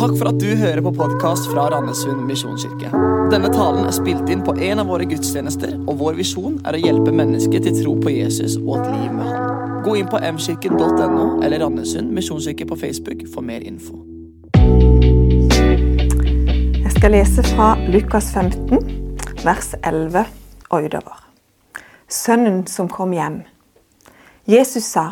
Takk 0.00 0.14
for 0.16 0.30
at 0.30 0.38
du 0.40 0.54
hører 0.56 0.80
på 0.80 0.94
podkast 0.96 1.50
fra 1.52 1.66
Randesund 1.68 2.22
misjonskirke. 2.24 2.88
Denne 3.28 3.50
talen 3.52 3.84
er 3.84 3.92
spilt 3.92 4.30
inn 4.32 4.40
på 4.40 4.54
en 4.56 4.80
av 4.80 4.88
våre 4.88 5.04
gudstjenester, 5.04 5.74
og 5.84 5.98
vår 6.00 6.14
visjon 6.16 6.54
er 6.64 6.78
å 6.78 6.80
hjelpe 6.80 7.12
mennesker 7.12 7.60
til 7.66 7.76
tro 7.82 7.92
på 8.00 8.14
Jesus 8.14 8.54
og 8.62 8.78
et 8.78 8.86
liv 8.94 9.10
med 9.12 9.28
Han. 9.28 9.82
Gå 9.84 9.98
inn 10.00 10.08
på 10.08 10.16
mkirken.no 10.24 11.26
eller 11.44 11.60
Randesund 11.60 12.14
misjonskirke 12.16 12.64
på 12.70 12.78
Facebook 12.80 13.26
for 13.34 13.44
mer 13.44 13.60
info. 13.60 13.98
Jeg 16.78 16.94
skal 16.96 17.14
lese 17.18 17.44
fra 17.50 17.68
Lukas 17.92 18.32
15, 18.32 18.80
vers 19.44 19.74
11 19.82 20.24
og 20.70 20.88
utover. 20.88 21.20
Sønnen 22.08 22.64
som 22.72 22.88
kom 22.88 23.12
hjem. 23.12 23.42
Jesus 24.48 24.88
sa, 24.96 25.10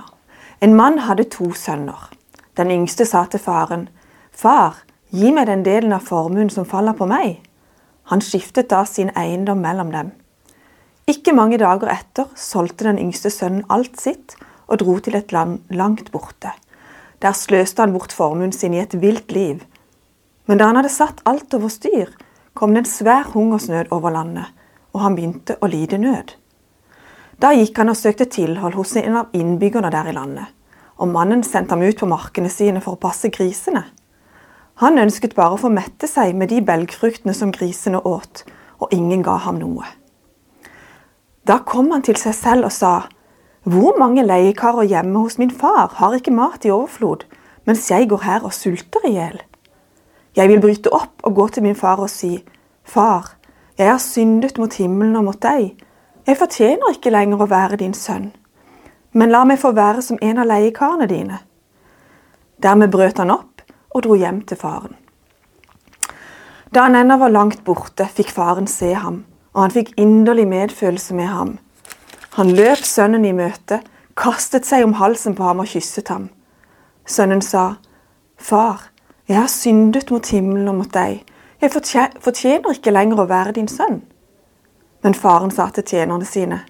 en 0.64 0.80
mann 0.80 1.04
hadde 1.04 1.28
to 1.36 1.52
sønner. 1.52 2.08
Den 2.56 2.72
yngste 2.72 3.04
sa 3.04 3.26
til 3.28 3.44
faren, 3.44 3.90
Far, 4.38 4.76
gi 5.10 5.32
meg 5.34 5.48
den 5.48 5.64
delen 5.66 5.90
av 5.96 6.04
formuen 6.06 6.50
som 6.54 6.66
faller 6.68 6.94
på 6.94 7.08
meg. 7.10 7.40
Han 8.12 8.20
skiftet 8.22 8.68
da 8.70 8.84
sin 8.86 9.10
eiendom 9.18 9.58
mellom 9.64 9.90
dem. 9.90 10.12
Ikke 11.10 11.34
mange 11.34 11.58
dager 11.58 11.90
etter 11.90 12.28
solgte 12.38 12.86
den 12.86 13.00
yngste 13.02 13.32
sønnen 13.34 13.64
alt 13.74 13.98
sitt 13.98 14.36
og 14.68 14.78
dro 14.82 14.94
til 15.02 15.16
et 15.18 15.32
land 15.34 15.64
langt 15.74 16.12
borte. 16.14 16.52
Der 17.18 17.34
sløste 17.34 17.82
han 17.82 17.96
bort 17.96 18.14
formuen 18.14 18.54
sin 18.54 18.76
i 18.76 18.82
et 18.84 18.94
vilt 19.02 19.34
liv. 19.34 19.64
Men 20.46 20.60
da 20.60 20.68
han 20.70 20.78
hadde 20.78 20.92
satt 20.94 21.24
alt 21.26 21.56
over 21.58 21.72
styr, 21.72 22.12
kom 22.54 22.76
det 22.76 22.84
en 22.84 22.92
svær 22.92 23.32
hungersnød 23.32 23.90
over 23.90 24.14
landet, 24.14 24.46
og 24.94 25.02
han 25.02 25.18
begynte 25.18 25.58
å 25.58 25.70
lide 25.72 25.98
nød. 25.98 26.36
Da 27.42 27.50
gikk 27.58 27.82
han 27.82 27.90
og 27.90 27.98
søkte 27.98 28.30
tilhold 28.30 28.78
hos 28.78 28.94
en 29.02 29.18
av 29.24 29.34
innbyggerne 29.34 29.90
der 29.94 30.12
i 30.12 30.14
landet 30.14 30.54
og 30.98 31.10
mannen 31.14 31.44
sendte 31.46 31.76
ham 31.76 31.84
ut 31.86 31.98
på 31.98 32.08
markene 32.10 32.50
sine 32.50 32.82
for 32.82 32.96
å 32.96 33.00
passe 33.00 33.30
grisene. 33.30 33.84
Han 34.78 34.98
ønsket 35.02 35.34
bare 35.34 35.56
å 35.56 35.60
få 35.60 35.70
mette 35.74 36.06
seg 36.10 36.36
med 36.38 36.52
de 36.52 36.60
belgfruktene 36.62 37.34
som 37.34 37.50
grisene 37.54 38.00
åt, 38.06 38.44
og 38.78 38.94
ingen 38.94 39.24
ga 39.26 39.36
ham 39.42 39.58
noe. 39.58 39.86
Da 41.48 41.58
kom 41.66 41.90
han 41.90 42.04
til 42.06 42.18
seg 42.20 42.36
selv 42.36 42.68
og 42.70 42.74
sa, 42.74 42.94
Hvor 43.68 43.98
mange 43.98 44.22
leiekarer 44.22 44.86
hjemme 44.86 45.18
hos 45.18 45.38
min 45.38 45.50
far 45.50 45.90
har 45.98 46.14
ikke 46.14 46.32
mat 46.32 46.64
i 46.64 46.70
overflod, 46.70 47.24
mens 47.66 47.90
jeg 47.90 48.08
går 48.08 48.22
her 48.22 48.44
og 48.44 48.54
sulter 48.54 49.04
i 49.04 49.12
hjel? 49.16 49.42
Jeg 50.36 50.48
vil 50.48 50.60
bryte 50.60 50.92
opp 50.94 51.20
og 51.24 51.34
gå 51.34 51.48
til 51.48 51.62
min 51.62 51.76
far 51.76 51.98
og 51.98 52.10
si, 52.10 52.44
Far, 52.84 53.34
jeg 53.78 53.90
har 53.90 53.98
syndet 53.98 54.58
mot 54.58 54.74
himmelen 54.74 55.16
og 55.16 55.24
mot 55.24 55.42
deg. 55.42 55.74
Jeg 56.26 56.38
fortjener 56.38 56.94
ikke 56.94 57.10
lenger 57.10 57.42
å 57.42 57.50
være 57.50 57.76
din 57.82 57.94
sønn 57.94 58.30
men 59.12 59.32
la 59.32 59.44
meg 59.44 59.60
få 59.60 59.72
være 59.76 60.02
som 60.04 60.18
en 60.22 60.38
av 60.38 60.48
leiekarene 60.48 61.08
dine. 61.10 61.40
Dermed 62.62 62.90
brøt 62.92 63.18
han 63.22 63.32
opp 63.34 63.57
og 63.90 64.04
dro 64.04 64.16
hjem 64.18 64.42
til 64.46 64.58
faren. 64.60 64.96
Da 66.74 66.84
han 66.84 66.98
ennå 66.98 67.16
var 67.20 67.32
langt 67.32 67.64
borte, 67.64 68.08
fikk 68.12 68.30
faren 68.34 68.68
se 68.68 68.92
ham, 68.92 69.22
og 69.54 69.62
han 69.64 69.74
fikk 69.74 69.94
inderlig 69.96 70.46
medfølelse 70.48 71.14
med 71.16 71.30
ham. 71.32 71.54
Han 72.36 72.52
løp 72.54 72.84
sønnen 72.84 73.24
i 73.24 73.32
møte, 73.32 73.80
kastet 74.18 74.68
seg 74.68 74.84
om 74.84 74.98
halsen 74.98 75.34
på 75.38 75.46
ham 75.46 75.62
og 75.64 75.70
kysset 75.70 76.12
ham. 76.12 76.28
Sønnen 77.08 77.40
sa, 77.42 77.78
Far, 78.36 78.90
jeg 79.26 79.40
har 79.40 79.50
syndet 79.50 80.12
mot 80.12 80.26
himmelen 80.28 80.68
og 80.68 80.82
mot 80.82 80.92
deg, 80.94 81.24
jeg 81.60 81.72
fortjener 81.74 82.76
ikke 82.76 82.94
lenger 82.94 83.24
å 83.24 83.30
være 83.30 83.56
din 83.56 83.68
sønn. 83.68 84.02
Men 85.02 85.14
faren 85.14 85.50
sa 85.54 85.70
til 85.72 85.86
tjenerne 85.86 86.26
sine, 86.28 86.60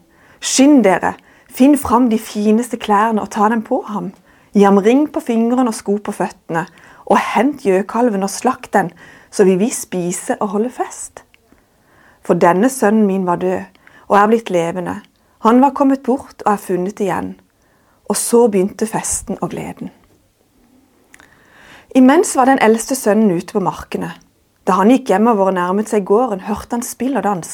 Skynd 0.41 0.84
dere, 0.86 1.16
Finn 1.48 1.78
fram 1.80 2.08
de 2.11 2.19
fineste 2.20 2.77
klærne 2.77 3.22
og 3.24 3.30
ta 3.34 3.48
dem 3.48 3.62
på 3.64 3.80
ham. 3.89 4.12
Gi 4.55 4.62
ham 4.62 4.78
ring 4.84 5.06
på 5.11 5.20
fingeren 5.24 5.70
og 5.70 5.74
sko 5.77 5.96
på 6.05 6.12
føttene. 6.14 6.66
Og 7.09 7.19
hent 7.34 7.64
gjøkalven 7.64 8.23
og 8.23 8.31
slakt 8.31 8.73
den, 8.77 8.92
så 9.31 9.45
vil 9.48 9.59
vi 9.61 9.70
spise 9.73 10.37
og 10.41 10.53
holde 10.55 10.70
fest. 10.73 11.25
For 12.25 12.37
denne 12.37 12.69
sønnen 12.69 13.06
min 13.09 13.27
var 13.27 13.41
død 13.41 13.61
og 14.09 14.17
er 14.19 14.28
blitt 14.28 14.51
levende. 14.53 14.98
Han 15.45 15.61
var 15.63 15.77
kommet 15.77 16.02
bort 16.05 16.42
og 16.45 16.52
er 16.52 16.61
funnet 16.61 17.01
igjen. 17.01 17.36
Og 18.08 18.17
så 18.17 18.46
begynte 18.48 18.89
festen 18.89 19.39
og 19.41 19.52
gleden. 19.52 19.92
Imens 21.96 22.35
var 22.36 22.48
den 22.48 22.61
eldste 22.61 22.96
sønnen 22.96 23.33
ute 23.36 23.57
på 23.57 23.64
markene. 23.64 24.13
Da 24.69 24.77
han 24.77 24.90
gikk 24.92 25.08
hjemover 25.08 25.48
og 25.48 25.57
nærmet 25.57 25.89
seg 25.89 26.05
gården, 26.08 26.45
hørte 26.45 26.77
han 26.77 26.85
spill 26.85 27.17
og 27.17 27.25
dans. 27.25 27.52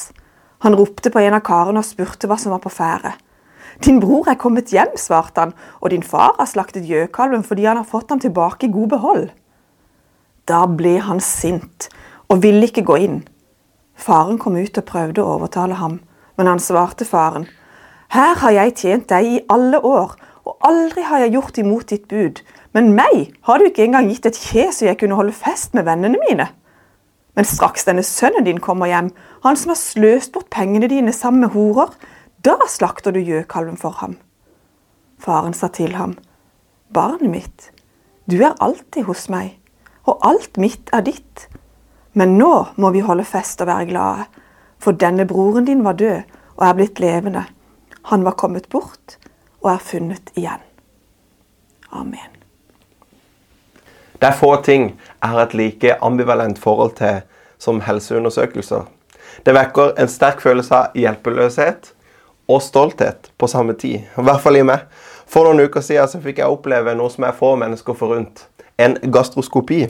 Han 0.66 0.75
ropte 0.75 1.12
på 1.15 1.22
en 1.22 1.36
av 1.36 1.44
karene 1.47 1.82
og 1.82 1.86
spurte 1.86 2.26
hva 2.26 2.38
som 2.41 2.54
var 2.54 2.62
på 2.65 2.72
ferde. 2.72 3.12
Din 3.84 4.00
bror 4.03 4.26
er 4.31 4.38
kommet 4.38 4.72
hjem, 4.75 4.94
svarte 4.98 5.42
han, 5.42 5.54
og 5.81 5.91
din 5.91 6.03
far 6.03 6.34
har 6.38 6.50
slaktet 6.50 6.86
gjøkalven 6.88 7.47
fordi 7.47 7.66
han 7.66 7.78
har 7.78 7.86
fått 7.86 8.10
ham 8.10 8.22
tilbake 8.22 8.66
i 8.66 8.75
god 8.75 8.91
behold. 8.94 9.25
Da 10.49 10.66
ble 10.69 10.99
han 11.00 11.21
sint 11.25 11.88
og 12.28 12.43
ville 12.43 12.69
ikke 12.69 12.84
gå 12.84 12.99
inn. 13.06 13.22
Faren 13.94 14.38
kom 14.38 14.56
ut 14.59 14.78
og 14.81 14.88
prøvde 14.88 15.22
å 15.22 15.37
overtale 15.37 15.78
ham, 15.78 16.00
men 16.37 16.50
han 16.50 16.62
svarte 16.62 17.06
faren, 17.09 17.47
Her 18.15 18.37
har 18.38 18.50
jeg 18.50 18.75
tjent 18.77 19.09
deg 19.09 19.27
i 19.27 19.41
alle 19.50 19.81
år, 19.81 20.12
og 20.44 20.59
aldri 20.60 21.03
har 21.03 21.25
jeg 21.25 21.33
gjort 21.34 21.59
imot 21.59 21.88
ditt 21.91 22.04
bud, 22.09 22.43
men 22.75 22.93
meg 22.94 23.33
har 23.43 23.59
du 23.59 23.65
ikke 23.66 23.87
engang 23.87 24.10
gitt 24.10 24.27
et 24.27 24.38
kje 24.38 24.69
så 24.72 24.87
jeg 24.87 24.99
kunne 25.00 25.16
holde 25.19 25.33
fest 25.33 25.75
med 25.75 25.87
vennene 25.88 26.21
mine. 26.28 26.47
Men 27.34 27.49
straks 27.49 27.87
denne 27.88 28.04
sønnen 28.06 28.47
din 28.47 28.60
kommer 28.62 28.87
hjem, 28.87 29.10
han 29.43 29.56
som 29.56 29.72
har 29.72 29.81
sløst 29.81 30.34
bort 30.34 30.50
pengene 30.50 30.91
dine 30.91 31.12
sammen 31.12 31.47
med 31.47 31.54
horer, 31.56 31.91
da 32.44 32.59
slakter 32.69 33.15
du 33.15 33.22
gjøkalven 33.25 33.81
for 33.81 33.97
ham. 34.03 34.19
Faren 35.19 35.54
sa 35.56 35.71
til 35.72 35.97
ham, 35.97 36.19
Barnet 36.94 37.31
mitt, 37.31 37.71
du 38.31 38.37
er 38.43 38.54
alltid 38.62 39.09
hos 39.09 39.27
meg, 39.33 39.56
og 40.04 40.19
alt 40.26 40.59
mitt 40.60 40.92
er 40.92 41.04
ditt. 41.06 41.48
Men 42.12 42.37
nå 42.38 42.53
må 42.76 42.91
vi 42.94 43.03
holde 43.04 43.26
fest 43.26 43.62
og 43.65 43.70
være 43.70 43.88
glade, 43.91 44.26
for 44.78 44.97
denne 45.00 45.26
broren 45.26 45.66
din 45.66 45.84
var 45.84 45.98
død 45.98 46.22
og 46.56 46.66
er 46.69 46.78
blitt 46.78 47.00
levende. 47.03 47.44
Han 48.12 48.25
var 48.25 48.37
kommet 48.38 48.69
bort 48.69 49.16
og 49.62 49.72
er 49.72 49.82
funnet 49.82 50.31
igjen. 50.37 50.62
Amen. 51.92 52.31
Det 54.20 54.28
er 54.28 54.37
få 54.38 54.54
ting 54.62 54.91
jeg 54.94 55.31
har 55.31 55.42
et 55.42 55.54
like 55.54 55.97
ambivalent 56.04 56.59
forhold 56.59 56.94
til 57.00 57.22
som 57.59 57.81
helseundersøkelser. 57.81 58.84
Det 59.47 59.54
vekker 59.54 59.97
en 59.98 60.09
sterk 60.09 60.41
følelse 60.44 60.75
av 60.76 60.98
hjelpeløshet 60.98 61.91
og 62.48 62.62
stolthet 62.62 63.31
på 63.38 63.48
samme 63.50 63.75
tid. 63.75 64.04
I 64.04 64.25
hvert 64.25 64.42
fall 64.44 64.60
i 64.60 64.66
meg. 64.66 64.84
For 65.26 65.48
noen 65.48 65.65
uker 65.65 65.82
siden 65.82 66.22
fikk 66.22 66.42
jeg 66.42 66.53
oppleve 66.53 66.94
noe 66.94 67.10
som 67.10 67.25
er 67.26 67.36
få 67.36 67.54
mennesker 67.59 67.97
forunt. 67.98 68.44
En 68.78 68.96
gastroskopi. 69.12 69.84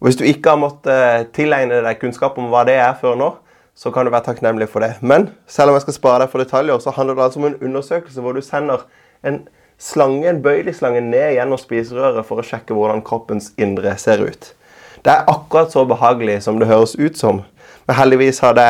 Og 0.00 0.08
Hvis 0.08 0.16
du 0.16 0.24
ikke 0.24 0.50
har 0.50 0.60
måttet 0.60 0.92
eh, 0.92 1.26
tilegne 1.32 1.82
deg 1.84 2.00
kunnskap 2.00 2.38
om 2.38 2.50
hva 2.52 2.64
det 2.66 2.74
er 2.76 2.96
før 3.00 3.14
nå, 3.18 3.30
så 3.74 3.90
kan 3.90 4.06
du 4.06 4.12
være 4.14 4.28
takknemlig 4.28 4.68
for 4.70 4.84
det. 4.84 4.96
Men 5.02 5.30
selv 5.46 5.70
om 5.70 5.78
jeg 5.78 5.86
skal 5.86 5.96
spare 5.98 6.18
deg 6.22 6.32
for 6.32 6.42
detaljer, 6.42 6.78
så 6.78 6.92
handler 6.94 7.14
det 7.18 7.24
altså 7.24 7.40
om 7.40 7.46
en 7.48 7.62
undersøkelse 7.62 8.22
hvor 8.22 8.36
du 8.36 8.42
sender 8.44 8.84
en 9.26 9.40
slange, 9.78 10.28
en 10.28 10.42
bøyelig 10.42 10.76
slange 10.78 11.00
ned 11.00 11.34
gjennom 11.38 11.58
spiserøret 11.58 12.26
for 12.26 12.40
å 12.40 12.46
sjekke 12.46 12.76
hvordan 12.76 13.02
kroppens 13.06 13.52
indre 13.58 13.96
ser 13.98 14.22
ut. 14.22 14.52
Det 15.04 15.12
er 15.12 15.26
akkurat 15.28 15.72
så 15.72 15.84
behagelig 15.84 16.42
som 16.46 16.60
det 16.60 16.70
høres 16.70 16.94
ut 16.96 17.18
som. 17.18 17.42
Men 17.86 17.98
heldigvis 17.98 18.40
har 18.40 18.54
det 18.56 18.68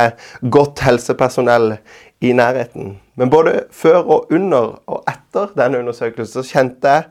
godt 0.50 0.82
helsepersonell 0.82 1.76
i 2.24 2.32
nærheten. 2.32 2.96
Men 3.14 3.30
både 3.30 3.60
før 3.70 4.00
og 4.02 4.32
under 4.32 4.74
og 4.91 5.04
etter 5.10 5.52
denne 5.58 5.84
undersøkelsen 5.84 6.42
så 6.42 6.48
kjente 6.48 6.96
jeg 6.96 7.04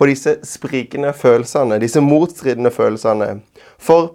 på 0.00 0.08
disse 0.08 0.38
sprikende 0.48 1.12
følelsene, 1.12 1.76
disse 1.82 2.00
motstridende 2.00 2.72
følelsene. 2.72 3.42
For 3.76 4.14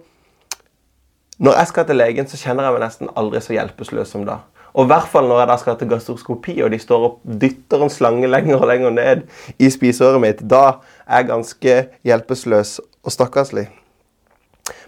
når 1.38 1.60
jeg 1.60 1.70
skal 1.70 1.86
til 1.86 2.00
legen, 2.00 2.26
så 2.26 2.40
kjenner 2.40 2.66
jeg 2.66 2.74
meg 2.74 2.82
nesten 2.82 3.12
aldri 3.14 3.42
så 3.44 3.54
hjelpeløs 3.54 4.10
som 4.10 4.24
da. 4.26 4.40
Og 4.76 4.84
i 4.84 4.90
hvert 4.90 5.06
fall 5.08 5.28
når 5.30 5.44
jeg 5.44 5.48
da 5.52 5.56
skal 5.60 5.78
til 5.78 5.90
gastroskopi, 5.92 6.56
og 6.64 6.72
de 6.74 6.80
står 6.82 7.06
og 7.06 7.38
dytter 7.40 7.86
en 7.86 7.92
slange 7.92 8.28
lenger 8.28 8.58
og 8.58 8.66
lenger 8.68 8.92
ned 8.92 9.22
i 9.62 9.70
spiseøret 9.72 10.20
mitt. 10.20 10.42
Da 10.42 10.80
er 11.06 11.22
jeg 11.22 11.30
ganske 11.30 11.78
hjelpeløs 12.08 12.76
og 12.82 13.14
stakkarslig. 13.14 13.68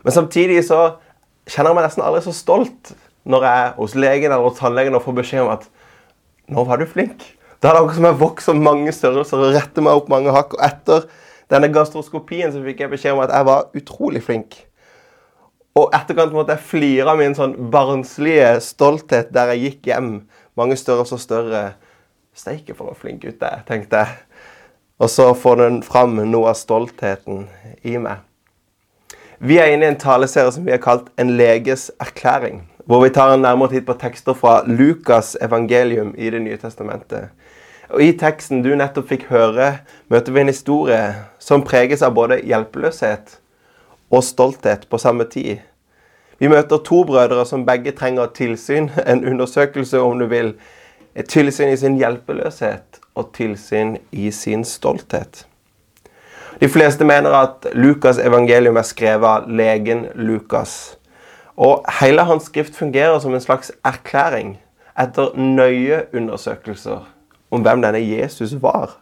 Men 0.03 0.17
samtidig 0.19 0.65
så 0.67 0.99
kjenner 1.49 1.73
jeg 1.73 1.79
meg 1.79 1.87
nesten 1.87 2.05
aldri 2.05 2.27
så 2.27 2.35
stolt 2.37 2.95
når 3.29 3.47
jeg 3.47 3.65
er 3.65 3.75
hos 3.79 3.95
legen 3.95 4.35
eller 4.35 4.59
tannlegen 4.59 4.99
og 4.99 5.05
får 5.06 5.21
beskjed 5.23 5.47
om 5.47 5.55
at 5.55 5.69
'Nå 6.49 6.65
var 6.65 6.81
du 6.81 6.87
flink'. 6.89 7.38
Da 7.59 7.71
er 7.71 7.75
det 7.75 7.81
akkurat 7.81 7.99
som 7.99 8.07
jeg 8.07 8.21
vokser 8.21 8.59
mange 8.59 8.93
størrelser 8.95 9.41
og 9.43 9.57
retter 9.57 9.83
meg 9.83 9.99
opp 9.99 10.11
mange 10.13 10.35
hakk. 10.35 10.55
Og 10.55 10.63
etter 10.63 11.09
denne 11.51 11.71
gastroskopien 11.75 12.53
så 12.55 12.63
fikk 12.63 12.85
jeg 12.85 12.93
beskjed 12.93 13.17
om 13.17 13.25
at 13.25 13.35
jeg 13.35 13.49
var 13.49 13.67
utrolig 13.81 14.23
flink. 14.23 14.61
Og 15.79 15.91
etterkant 15.95 16.35
måtte 16.35 16.55
jeg 16.55 16.69
flire 16.71 17.11
av 17.11 17.19
min 17.21 17.35
sånn 17.39 17.57
barnslige 17.73 18.57
stolthet 18.65 19.33
der 19.35 19.55
jeg 19.55 19.65
gikk 19.65 19.91
hjem. 19.91 20.13
Mange 20.59 20.79
størrelser 20.79 21.23
større. 21.23 21.65
Steike 22.39 22.77
for 22.79 22.93
en 22.93 22.99
flink 22.99 23.25
gutt 23.25 23.43
jeg 23.43 23.67
tenkte 23.67 24.05
jeg. 24.05 24.23
Og 25.03 25.11
så 25.11 25.33
får 25.35 25.59
den 25.63 25.83
fram 25.87 26.15
noe 26.31 26.53
av 26.53 26.59
stoltheten 26.59 27.47
i 27.87 27.99
meg. 27.99 28.23
Vi 29.39 29.59
er 29.59 29.71
inne 29.71 29.87
i 29.87 29.93
en 29.93 29.99
taleserie 29.99 30.51
som 30.55 30.65
vi 30.67 30.75
har 30.75 30.83
kalt 30.83 31.11
'En 31.17 31.37
leges 31.37 31.91
erklæring' 31.99 32.63
hvor 32.89 33.03
vi 33.05 33.11
tar 33.13 33.35
en 33.35 33.43
nærmere 33.45 33.69
titt 33.69 33.87
på 33.87 33.95
tekster 34.01 34.33
fra 34.33 34.63
Lukas' 34.65 35.37
evangelium 35.45 36.15
i 36.19 36.31
Det 36.31 36.41
nye 36.43 36.57
testamentet. 36.57 37.29
Og 37.88 38.02
I 38.05 38.12
teksten 38.20 38.61
du 38.61 38.75
nettopp 38.76 39.08
fikk 39.08 39.29
høre, 39.32 39.79
møter 40.12 40.35
vi 40.35 40.43
en 40.43 40.52
historie 40.52 41.00
som 41.40 41.64
preges 41.64 42.02
av 42.05 42.12
både 42.19 42.43
hjelpeløshet 42.44 43.38
og 44.12 44.25
stolthet 44.25 44.85
på 44.93 45.00
samme 45.00 45.25
tid. 45.32 45.64
Vi 46.38 46.50
møter 46.52 46.82
to 46.85 47.00
brødre 47.08 47.46
som 47.49 47.64
begge 47.67 47.96
trenger 47.96 48.29
tilsyn, 48.37 48.90
en 49.11 49.25
undersøkelse 49.25 50.00
om 50.05 50.20
du 50.20 50.29
vil. 50.29 50.55
Et 51.17 51.29
tilsyn 51.29 51.73
i 51.73 51.81
sin 51.81 51.96
hjelpeløshet 51.99 53.00
og 53.17 53.32
tilsyn 53.35 53.96
i 54.12 54.31
sin 54.31 54.64
stolthet. 54.69 55.46
De 56.61 56.69
fleste 56.69 57.06
mener 57.08 57.32
at 57.35 57.67
Lukas' 57.73 58.20
evangelium 58.20 58.76
er 58.76 58.87
skrevet 58.87 59.26
av 59.26 59.49
legen 59.49 60.06
Lukas. 60.14 60.99
Og 61.56 61.87
hele 62.00 62.23
hans 62.26 62.50
skrift 62.50 62.76
fungerer 62.76 63.19
som 63.19 63.35
en 63.35 63.43
slags 63.43 63.73
erklæring 63.87 64.58
etter 64.99 65.32
nøye 65.38 66.05
undersøkelser 66.14 67.06
om 67.50 67.62
hvem 67.62 67.83
denne 67.83 68.00
Jesus 68.03 68.55
var. 68.62 68.99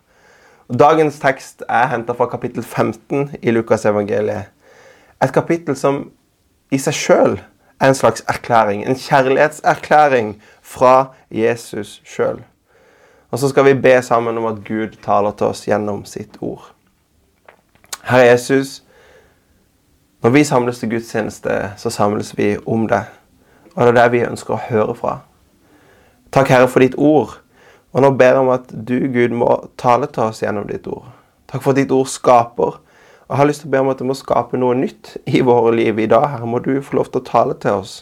Dagens 0.66 1.18
tekst 1.22 1.62
er 1.68 1.86
henta 1.92 2.12
fra 2.12 2.26
kapittel 2.26 2.62
15 2.62 3.36
i 3.42 3.50
Lukas 3.50 3.84
evangeliet. 3.86 4.50
Et 5.22 5.32
kapittel 5.32 5.76
som 5.76 6.10
i 6.70 6.78
seg 6.78 6.94
sjøl 6.94 7.38
er 7.80 7.88
en 7.88 7.94
slags 7.94 8.24
erklæring. 8.28 8.82
En 8.86 8.98
kjærlighetserklæring 8.98 10.42
fra 10.62 11.14
Jesus 11.30 12.00
sjøl. 12.04 12.42
Og 13.30 13.38
så 13.38 13.48
skal 13.48 13.64
vi 13.64 13.74
be 13.74 14.02
sammen 14.02 14.38
om 14.38 14.46
at 14.46 14.64
Gud 14.64 14.96
taler 15.02 15.30
til 15.30 15.46
oss 15.46 15.64
gjennom 15.64 16.04
sitt 16.04 16.38
ord. 16.40 16.72
Herre 18.04 18.26
Jesus, 18.26 18.82
når 20.22 20.30
vi 20.30 20.44
samles 20.44 20.78
til 20.78 20.90
gudstjeneste, 20.90 21.72
så 21.76 21.90
samles 21.90 22.38
vi 22.38 22.56
om 22.66 22.88
det. 22.88 23.04
Og 23.74 23.86
det 23.86 23.88
er 23.88 24.02
det 24.02 24.12
vi 24.12 24.26
ønsker 24.26 24.54
å 24.54 24.62
høre 24.68 24.94
fra. 24.94 25.18
Takk, 26.32 26.48
Herre, 26.48 26.68
for 26.68 26.80
ditt 26.80 26.94
ord. 26.98 27.40
Og 27.96 28.04
nå 28.04 28.10
ber 28.12 28.34
jeg 28.34 28.44
om 28.44 28.50
at 28.52 28.68
du, 28.68 28.98
Gud, 29.08 29.32
må 29.32 29.48
tale 29.80 30.08
til 30.12 30.26
oss 30.28 30.42
gjennom 30.42 30.66
ditt 30.68 30.84
ord. 30.92 31.08
Takk 31.48 31.62
for 31.64 31.72
at 31.72 31.78
ditt 31.80 31.94
ord 31.96 32.10
skaper. 32.12 32.74
Og 33.24 33.32
jeg 33.32 33.40
har 33.40 33.48
lyst 33.48 33.62
til 33.64 33.70
å 33.70 33.72
be 33.72 33.80
om 33.80 33.88
at 33.88 34.02
det 34.02 34.08
må 34.10 34.16
skape 34.18 34.58
noe 34.60 34.76
nytt 34.76 35.14
i 35.24 35.40
våre 35.40 35.72
liv 35.78 36.02
i 36.04 36.08
dag. 36.10 36.26
Herre, 36.34 36.48
må 36.50 36.60
du 36.60 36.74
få 36.84 36.98
lov 36.98 37.08
til 37.08 37.22
å 37.22 37.26
tale 37.26 37.56
til 37.62 37.80
oss. 37.80 37.94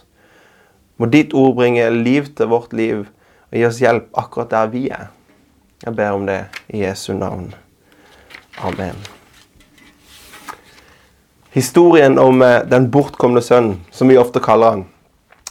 Må 0.99 1.07
ditt 1.13 1.31
ord 1.39 1.55
bringe 1.61 1.87
liv 1.95 2.27
til 2.35 2.51
vårt 2.51 2.75
liv 2.75 3.05
og 3.05 3.55
gi 3.55 3.63
oss 3.69 3.79
hjelp 3.85 4.11
akkurat 4.19 4.51
der 4.51 4.73
vi 4.73 4.89
er. 4.91 5.13
Jeg 5.85 5.95
ber 5.95 6.19
om 6.19 6.27
det 6.27 6.41
i 6.75 6.83
Jesu 6.83 7.13
navn. 7.15 7.53
Amen. 8.67 8.99
Historien 11.55 12.19
om 12.19 12.43
eh, 12.43 12.65
den 12.67 12.91
bortkomne 12.91 13.43
sønnen, 13.47 13.79
som 13.95 14.11
vi 14.11 14.19
ofte 14.19 14.43
kaller 14.43 14.75
han, 14.75 14.85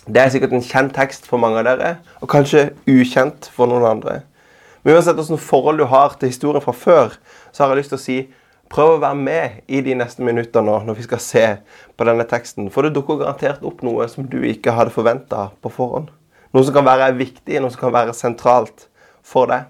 det 0.03 0.19
er 0.19 0.31
sikkert 0.33 0.51
en 0.51 0.65
kjent 0.67 0.91
tekst 0.95 1.29
for 1.29 1.39
mange 1.39 1.61
av 1.61 1.69
dere, 1.69 1.95
og 2.19 2.27
kanskje 2.31 2.73
ukjent 2.91 3.47
for 3.55 3.71
noen 3.71 3.87
andre. 3.87 4.19
Men 4.83 4.97
uansett 4.97 5.15
hvilket 5.15 5.43
forhold 5.43 5.79
du 5.79 5.87
har 5.87 6.15
til 6.19 6.31
historien 6.31 6.63
fra 6.63 6.73
før, 6.75 7.13
så 7.51 7.63
har 7.63 7.71
jeg 7.73 7.83
lyst 7.83 7.93
til 7.93 7.99
å 7.99 8.03
si 8.03 8.17
prøv 8.73 8.95
å 8.95 9.01
være 9.03 9.19
med 9.19 9.61
i 9.71 9.83
de 9.85 9.93
neste 9.95 10.25
minuttene 10.25 10.65
nå 10.67 10.79
når 10.87 10.97
vi 10.97 11.05
skal 11.05 11.21
se 11.21 11.45
på 11.95 12.07
denne 12.07 12.25
teksten. 12.29 12.71
For 12.73 12.85
det 12.85 12.95
dukker 12.95 13.21
garantert 13.21 13.63
opp 13.65 13.83
noe 13.85 14.07
som 14.11 14.27
du 14.29 14.41
ikke 14.49 14.73
hadde 14.75 14.93
forventa 14.95 15.47
på 15.63 15.71
forhånd. 15.71 16.09
Noe 16.53 16.65
som 16.65 16.75
kan 16.75 16.87
være 16.87 17.13
viktig, 17.17 17.59
noe 17.61 17.73
som 17.73 17.85
kan 17.85 17.95
være 17.95 18.15
sentralt 18.17 18.87
for 19.25 19.49
deg. 19.51 19.69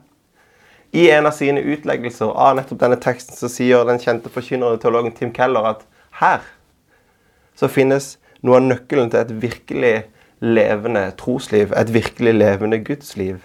I 0.93 1.07
en 1.09 1.25
av 1.25 1.33
sine 1.33 1.61
utleggelser 1.73 2.29
av 2.29 2.57
nettopp 2.57 2.81
denne 2.83 2.99
teksten 3.01 3.37
så 3.37 3.49
sier 3.49 3.85
den 3.87 4.01
kjente 4.01 4.29
forkynneren 4.33 4.81
teologen 4.81 5.15
Tim 5.17 5.31
Keller 5.33 5.71
at 5.71 5.87
her 6.19 6.43
så 7.57 7.69
finnes 7.69 8.15
noe 8.45 8.59
av 8.59 8.67
nøkkelen 8.67 9.09
til 9.09 9.23
et 9.23 9.33
virkelig 9.41 9.95
levende 10.43 11.07
trosliv, 11.17 11.73
et 11.73 11.89
virkelig 11.93 12.35
levende 12.35 12.81
gudsliv. 12.85 13.41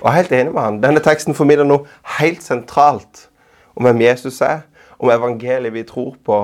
Og 0.00 0.06
jeg 0.06 0.12
er 0.12 0.16
helt 0.22 0.32
enig 0.32 0.54
med 0.54 0.62
han. 0.62 0.80
Denne 0.82 1.02
teksten 1.02 1.34
formidler 1.34 1.66
noe 1.66 1.86
helt 2.18 2.42
sentralt 2.44 3.26
om 3.74 3.86
hvem 3.86 4.02
Jesus 4.04 4.40
er, 4.46 4.62
om 4.98 5.10
evangeliet 5.10 5.74
vi 5.74 5.82
tror 5.86 6.14
på. 6.24 6.38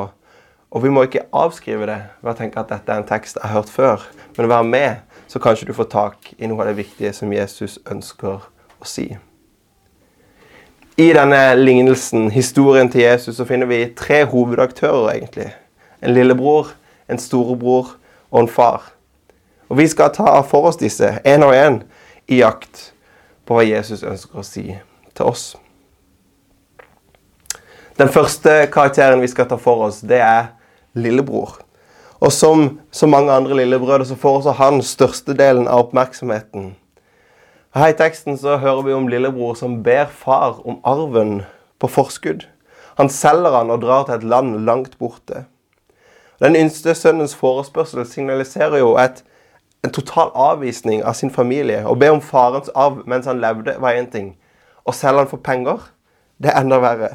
Og 0.74 0.82
vi 0.82 0.90
må 0.90 1.04
ikke 1.06 1.26
avskrive 1.30 1.86
det 1.86 2.00
ved 2.22 2.32
å 2.32 2.38
tenke 2.38 2.58
at 2.58 2.72
dette 2.72 2.90
er 2.90 3.02
en 3.02 3.06
tekst 3.06 3.38
jeg 3.38 3.46
har 3.46 3.60
hørt 3.60 3.70
før, 3.70 4.08
men 4.36 4.50
være 4.50 4.66
med, 4.66 5.20
så 5.30 5.38
kanskje 5.38 5.68
du 5.68 5.74
får 5.74 5.90
tak 5.92 6.32
i 6.38 6.50
noe 6.50 6.64
av 6.64 6.72
det 6.72 6.80
viktige 6.80 7.12
som 7.14 7.32
Jesus 7.32 7.78
ønsker 7.90 8.42
å 8.42 8.88
si. 8.88 9.12
I 10.98 11.08
denne 11.14 11.42
lignelsen, 11.58 12.28
historien 12.30 12.90
til 12.90 13.02
Jesus, 13.02 13.38
så 13.38 13.46
finner 13.46 13.70
vi 13.70 13.80
tre 13.98 14.24
hovedaktører, 14.30 15.12
egentlig. 15.14 15.48
En 16.02 16.14
lillebror, 16.14 16.74
en 17.10 17.18
storebror 17.18 17.94
og 18.30 18.40
en 18.42 18.50
far. 18.50 18.90
Og 19.70 19.78
vi 19.78 19.88
skal 19.90 20.12
ta 20.14 20.40
for 20.46 20.70
oss 20.70 20.78
disse 20.78 21.16
én 21.26 21.46
og 21.46 21.54
én 21.54 21.80
i 22.30 22.42
jakt 22.42 22.93
på 23.46 23.58
hva 23.58 23.66
Jesus 23.66 24.02
ønsker 24.02 24.40
å 24.40 24.46
si 24.46 24.64
til 25.14 25.28
oss. 25.28 25.54
Den 27.98 28.10
første 28.10 28.64
karakteren 28.74 29.22
vi 29.22 29.30
skal 29.30 29.46
ta 29.46 29.58
for 29.60 29.86
oss, 29.86 30.00
det 30.02 30.18
er 30.18 30.54
lillebror. 30.98 31.60
Og 32.24 32.32
som 32.32 32.80
så 32.90 33.06
mange 33.06 33.32
andre 33.32 33.60
lillebrødre 33.60 34.06
så 34.08 34.16
får 34.18 34.40
også 34.40 34.56
han 34.58 34.80
størstedelen 34.82 35.68
av 35.68 35.86
oppmerksomheten. 35.86 36.72
Her 37.74 37.90
i 37.90 37.96
teksten 37.98 38.38
så 38.38 38.56
hører 38.62 38.82
vi 38.86 38.94
om 38.94 39.08
lillebror 39.10 39.54
som 39.58 39.82
ber 39.82 40.06
far 40.06 40.60
om 40.66 40.80
arven 40.86 41.42
på 41.82 41.90
forskudd. 41.90 42.46
Han 42.98 43.10
selger 43.10 43.58
han 43.58 43.70
og 43.74 43.82
drar 43.82 44.06
til 44.06 44.14
et 44.14 44.26
land 44.30 44.60
langt 44.66 44.98
borte. 44.98 45.44
Den 46.42 46.56
yngste 46.56 46.94
sønnens 46.94 47.34
forespørsel 47.34 48.06
signaliserer 48.06 48.78
jo 48.78 48.94
et 48.98 49.24
en 49.84 49.90
total 49.92 50.30
avvisning 50.34 51.04
av 51.04 51.12
sin 51.12 51.30
familie. 51.30 51.82
Å 51.84 51.94
be 51.98 52.08
om 52.12 52.22
farens 52.24 52.70
arv 52.74 53.02
mens 53.10 53.28
han 53.28 53.42
levde, 53.42 53.76
var 53.82 53.98
én 53.98 54.08
ting. 54.10 54.32
Å 54.84 54.94
selge 54.96 55.24
han 55.24 55.28
for 55.30 55.44
penger, 55.44 55.82
det 56.40 56.52
er 56.52 56.62
enda 56.62 56.80
verre. 56.80 57.10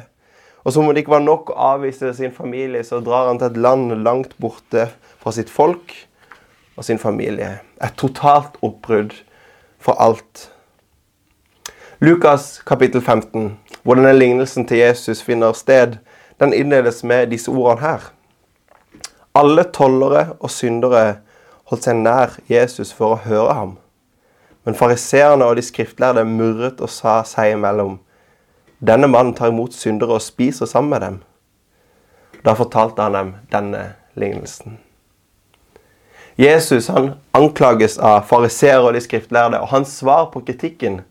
Og 0.62 0.74
som 0.74 0.84
om 0.84 0.94
det 0.94 1.02
ikke 1.02 1.16
var 1.16 1.24
nok 1.24 1.50
å 1.50 1.58
avvise 1.74 2.12
sin 2.14 2.34
familie, 2.36 2.84
så 2.86 3.00
drar 3.02 3.30
han 3.30 3.40
til 3.40 3.50
et 3.50 3.58
land 3.58 3.94
langt 4.04 4.36
borte 4.38 4.86
fra 5.18 5.32
sitt 5.34 5.50
folk 5.50 5.94
og 6.76 6.86
sin 6.86 7.00
familie. 7.00 7.58
Et 7.82 7.96
totalt 7.98 8.58
oppbrudd 8.62 9.16
for 9.80 9.98
alt. 9.98 10.50
Lukas 12.00 12.60
kapittel 12.68 13.02
15, 13.02 13.56
hvor 13.82 13.98
denne 13.98 14.12
lignelsen 14.14 14.68
til 14.68 14.78
Jesus 14.80 15.24
finner 15.24 15.56
sted, 15.56 15.98
den 16.40 16.54
innledes 16.56 17.02
med 17.04 17.32
disse 17.32 17.50
ordene 17.50 17.82
her. 17.82 18.06
Alle 19.36 19.66
tollere 19.74 20.30
og 20.38 20.52
syndere 20.52 21.20
holdt 21.70 21.86
seg 21.86 22.02
nær 22.02 22.34
Jesus 22.50 22.90
for 22.94 23.14
å 23.14 23.22
høre 23.24 23.54
ham. 23.54 23.72
Men 24.66 24.76
fariseerne 24.76 25.46
og 25.46 25.56
de 25.56 25.64
skriftlærde 25.64 26.26
murret 26.28 26.82
og 26.82 26.90
sa 26.92 27.20
seg 27.26 27.54
imellom. 27.54 27.98
Denne 28.80 29.08
mannen 29.10 29.34
tar 29.36 29.52
imot 29.52 29.76
syndere 29.76 30.18
og 30.18 30.24
spiser 30.24 30.68
sammen 30.68 30.90
med 30.94 31.04
dem. 31.06 31.18
Da 32.44 32.56
fortalte 32.56 33.04
han 33.04 33.16
dem 33.16 33.34
denne 33.52 33.84
lignelsen. 34.18 34.78
Jesus 36.40 36.88
han 36.88 37.12
anklages 37.36 37.98
av 37.98 38.24
fariseere 38.28 38.86
og 38.86 38.94
de 38.96 39.02
skriftlærde, 39.04 39.60
og 39.60 39.68
hans 39.74 39.92
svar 40.00 40.30
på 40.32 40.40
kritikken 40.46 41.02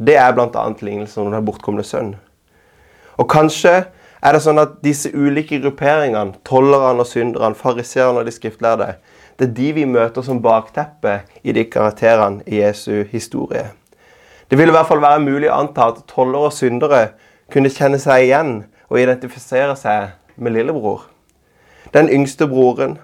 det 0.00 0.16
er 0.16 0.32
bl.a. 0.32 0.62
lignelsen 0.80 1.26
om 1.26 1.34
den 1.34 1.44
bortkomne 1.44 1.84
sønn. 1.84 2.14
Og 3.20 3.28
kanskje 3.30 3.74
er 4.22 4.34
det 4.34 4.40
sånn 4.42 4.60
at 4.62 4.78
disse 4.82 5.10
ulike 5.12 5.60
grupperingene, 5.60 6.38
tollerne 6.48 7.04
og 7.04 7.10
synderne, 7.10 7.58
fariseerne 7.58 8.22
og 8.22 8.26
de 8.26 8.34
skriftlærde, 8.34 8.94
det 9.38 9.48
er 9.48 9.54
de 9.56 9.68
vi 9.72 9.84
møter 9.88 10.22
som 10.22 10.42
bakteppe 10.42 11.20
i 11.42 11.52
de 11.52 11.64
karakterene 11.64 12.42
i 12.46 12.60
Jesu 12.60 13.04
historie. 13.10 13.70
Det 14.50 14.58
vil 14.58 14.68
i 14.68 14.74
hvert 14.74 14.86
fall 14.86 15.00
være 15.00 15.22
mulig 15.24 15.48
å 15.48 15.62
anta 15.62 15.88
at 15.88 16.02
tollere 16.10 16.50
og 16.50 16.52
syndere 16.52 17.06
kunne 17.52 17.72
kjenne 17.72 18.00
seg 18.00 18.26
igjen 18.26 18.52
og 18.90 19.00
identifisere 19.00 19.76
seg 19.80 20.12
med 20.36 20.52
lillebror. 20.56 21.06
Den 21.94 22.10
yngste 22.12 22.46
broren. 22.48 22.98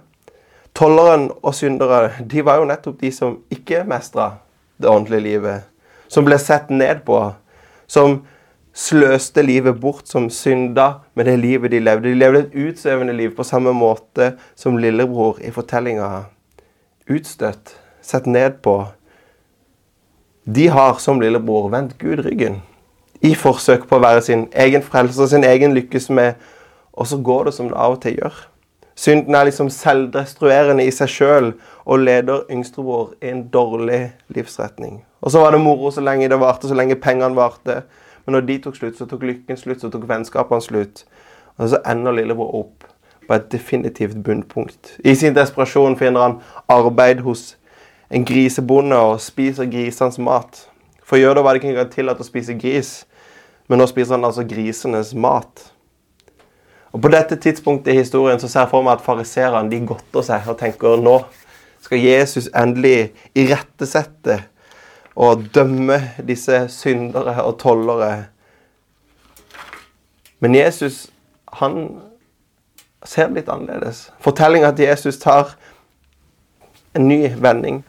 Tolleren 0.76 1.30
og 1.42 1.54
syndere 1.56 2.10
de 2.20 2.44
var 2.44 2.60
jo 2.60 2.68
nettopp 2.68 3.00
de 3.00 3.10
som 3.12 3.38
ikke 3.52 3.86
mestra 3.88 4.34
det 4.76 4.88
åndelige 4.92 5.24
livet. 5.24 5.64
Som 6.08 6.28
ble 6.28 6.38
sett 6.40 6.70
ned 6.70 7.02
på. 7.08 7.18
Som 7.88 8.22
sløste 8.78 9.42
livet 9.42 9.80
bort, 9.80 10.06
som 10.06 10.28
synda 10.30 11.00
med 11.18 11.26
det 11.26 11.38
livet 11.40 11.72
de 11.72 11.80
levde. 11.82 12.08
De 12.08 12.18
levde 12.18 12.44
et 12.46 12.56
utsvevende 12.68 13.16
liv 13.16 13.34
på 13.34 13.46
samme 13.46 13.72
måte 13.74 14.32
som 14.56 14.78
lillebror 14.78 15.40
i 15.42 15.50
fortellinga. 15.54 16.28
Utstøtt, 17.10 17.74
sett 18.02 18.26
ned 18.26 18.60
på. 18.62 18.80
De 20.46 20.68
har 20.72 21.00
som 21.02 21.20
lillebror 21.20 21.68
vendt 21.74 21.98
Gud 21.98 22.22
ryggen 22.24 22.62
i 23.20 23.34
forsøk 23.34 23.88
på 23.88 23.98
å 23.98 24.02
være 24.02 24.22
sin 24.22 24.46
egen 24.54 24.84
frelser, 24.84 25.26
sin 25.26 25.44
egen 25.44 25.74
lykkes 25.74 26.08
med, 26.14 26.38
og 26.94 27.08
så 27.10 27.18
går 27.18 27.48
det 27.48 27.54
som 27.56 27.70
det 27.70 27.78
av 27.78 27.96
og 27.96 28.02
til 28.04 28.18
gjør. 28.20 28.36
Synden 28.98 29.34
er 29.38 29.46
liksom 29.46 29.70
selvdestruerende 29.70 30.86
i 30.86 30.94
seg 30.94 31.10
sjøl 31.10 31.52
og 31.84 32.02
leder 32.02 32.46
yngstebror 32.50 33.12
i 33.22 33.30
en 33.30 33.44
dårlig 33.50 34.08
livsretning. 34.34 35.00
Og 35.22 35.34
så 35.34 35.42
var 35.42 35.54
det 35.54 35.62
moro 35.62 35.90
så 35.94 36.02
lenge 36.02 36.30
det 36.30 36.38
varte, 36.40 36.70
så 36.70 36.78
lenge 36.78 36.98
pengene 36.98 37.38
varte. 37.38 37.82
Men 38.28 38.34
når 38.36 38.40
de 38.44 38.54
tok 38.60 38.74
slutt, 38.76 38.96
så 38.98 39.06
tok 39.08 39.22
lykken 39.24 39.56
slutt, 39.56 39.80
så 39.80 39.88
tok 39.88 40.02
vennskapene 40.04 40.60
slutt. 40.60 40.98
Og 41.56 41.70
så 41.72 41.78
ender 41.88 42.12
lillebror 42.12 42.50
opp 42.58 42.82
på 43.24 43.32
et 43.32 43.46
definitivt 43.54 44.18
bunnpunkt. 44.20 44.90
I 45.00 45.14
sin 45.16 45.32
desperasjon 45.32 45.96
finner 45.96 46.26
han 46.26 46.34
arbeid 46.68 47.22
hos 47.24 47.54
en 48.12 48.26
grisebonde 48.28 48.98
og 49.00 49.22
spiser 49.24 49.70
grisenes 49.72 50.20
mat. 50.20 50.60
For 51.00 51.16
jøder 51.16 51.40
var 51.40 51.56
det 51.56 51.62
ikke 51.62 51.70
engang 51.72 51.88
tillatt 51.94 52.20
å 52.20 52.28
spise 52.28 52.58
gris, 52.60 52.92
men 53.64 53.80
nå 53.80 53.88
spiser 53.88 54.18
han 54.18 54.28
altså 54.28 54.44
grisenes 54.44 55.14
mat. 55.16 55.64
Og 56.92 57.00
På 57.00 57.08
dette 57.16 57.40
tidspunktet 57.40 57.94
i 57.94 58.02
historien 58.02 58.44
så 58.44 58.52
ser 58.52 58.66
jeg 58.66 58.74
for 58.74 58.84
meg 58.84 58.98
at 58.98 59.08
fariserene 59.08 59.72
de 59.72 59.80
godter 59.88 60.28
seg 60.28 60.52
og 60.52 60.60
tenker 60.60 61.00
nå 61.00 61.16
skal 61.80 62.04
Jesus 62.04 62.52
endelig 62.52 63.14
irettesette 63.32 64.42
og 65.18 65.48
dømme 65.54 65.98
disse 66.28 66.68
syndere 66.70 67.42
og 67.42 67.56
tollere. 67.58 68.28
Men 70.38 70.54
Jesus 70.54 71.08
han 71.58 71.88
ser 73.04 73.32
litt 73.34 73.48
annerledes. 73.50 74.12
Fortellinga 74.22 74.70
til 74.76 74.86
Jesus 74.86 75.18
tar 75.18 75.56
en 76.94 77.08
ny 77.08 77.32
vending. 77.34 77.82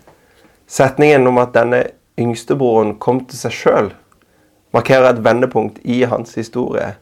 Setningen 0.68 1.28
om 1.28 1.38
at 1.42 1.54
denne 1.54 1.84
yngstebroren 2.20 2.96
kom 3.02 3.22
til 3.26 3.38
seg 3.38 3.56
sjøl, 3.56 3.92
markerer 4.74 5.14
et 5.14 5.24
vendepunkt 5.26 5.80
i 5.86 6.02
hans 6.10 6.34
historie. 6.38 6.96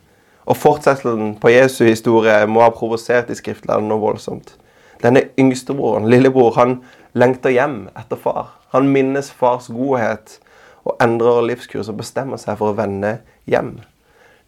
Og 0.48 0.60
fortsettelsen 0.60 1.36
på 1.40 1.52
Jesu 1.52 1.86
historie 1.86 2.46
må 2.48 2.64
ha 2.64 2.72
provosert 2.72 3.32
de 3.32 3.36
skriftlærde 3.36 3.88
noe 3.88 4.04
voldsomt. 4.04 4.56
Denne 5.04 5.30
yngstebroren, 5.40 6.08
lillebror, 6.10 6.56
han 6.60 6.80
lengter 7.16 7.54
hjem 7.56 7.86
etter 7.96 8.20
far. 8.20 8.57
Han 8.76 8.90
minnes 8.92 9.32
fars 9.32 9.68
godhet 9.72 10.40
og 10.88 10.96
endrer 11.04 11.42
livskurs 11.48 11.90
og 11.92 12.00
bestemmer 12.00 12.40
seg 12.42 12.60
for 12.60 12.72
å 12.72 12.78
vende 12.78 13.18
hjem. 13.50 13.78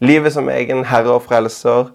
Livet 0.00 0.32
som 0.32 0.48
egen 0.48 0.86
herre 0.88 1.18
og 1.18 1.26
frelser, 1.26 1.90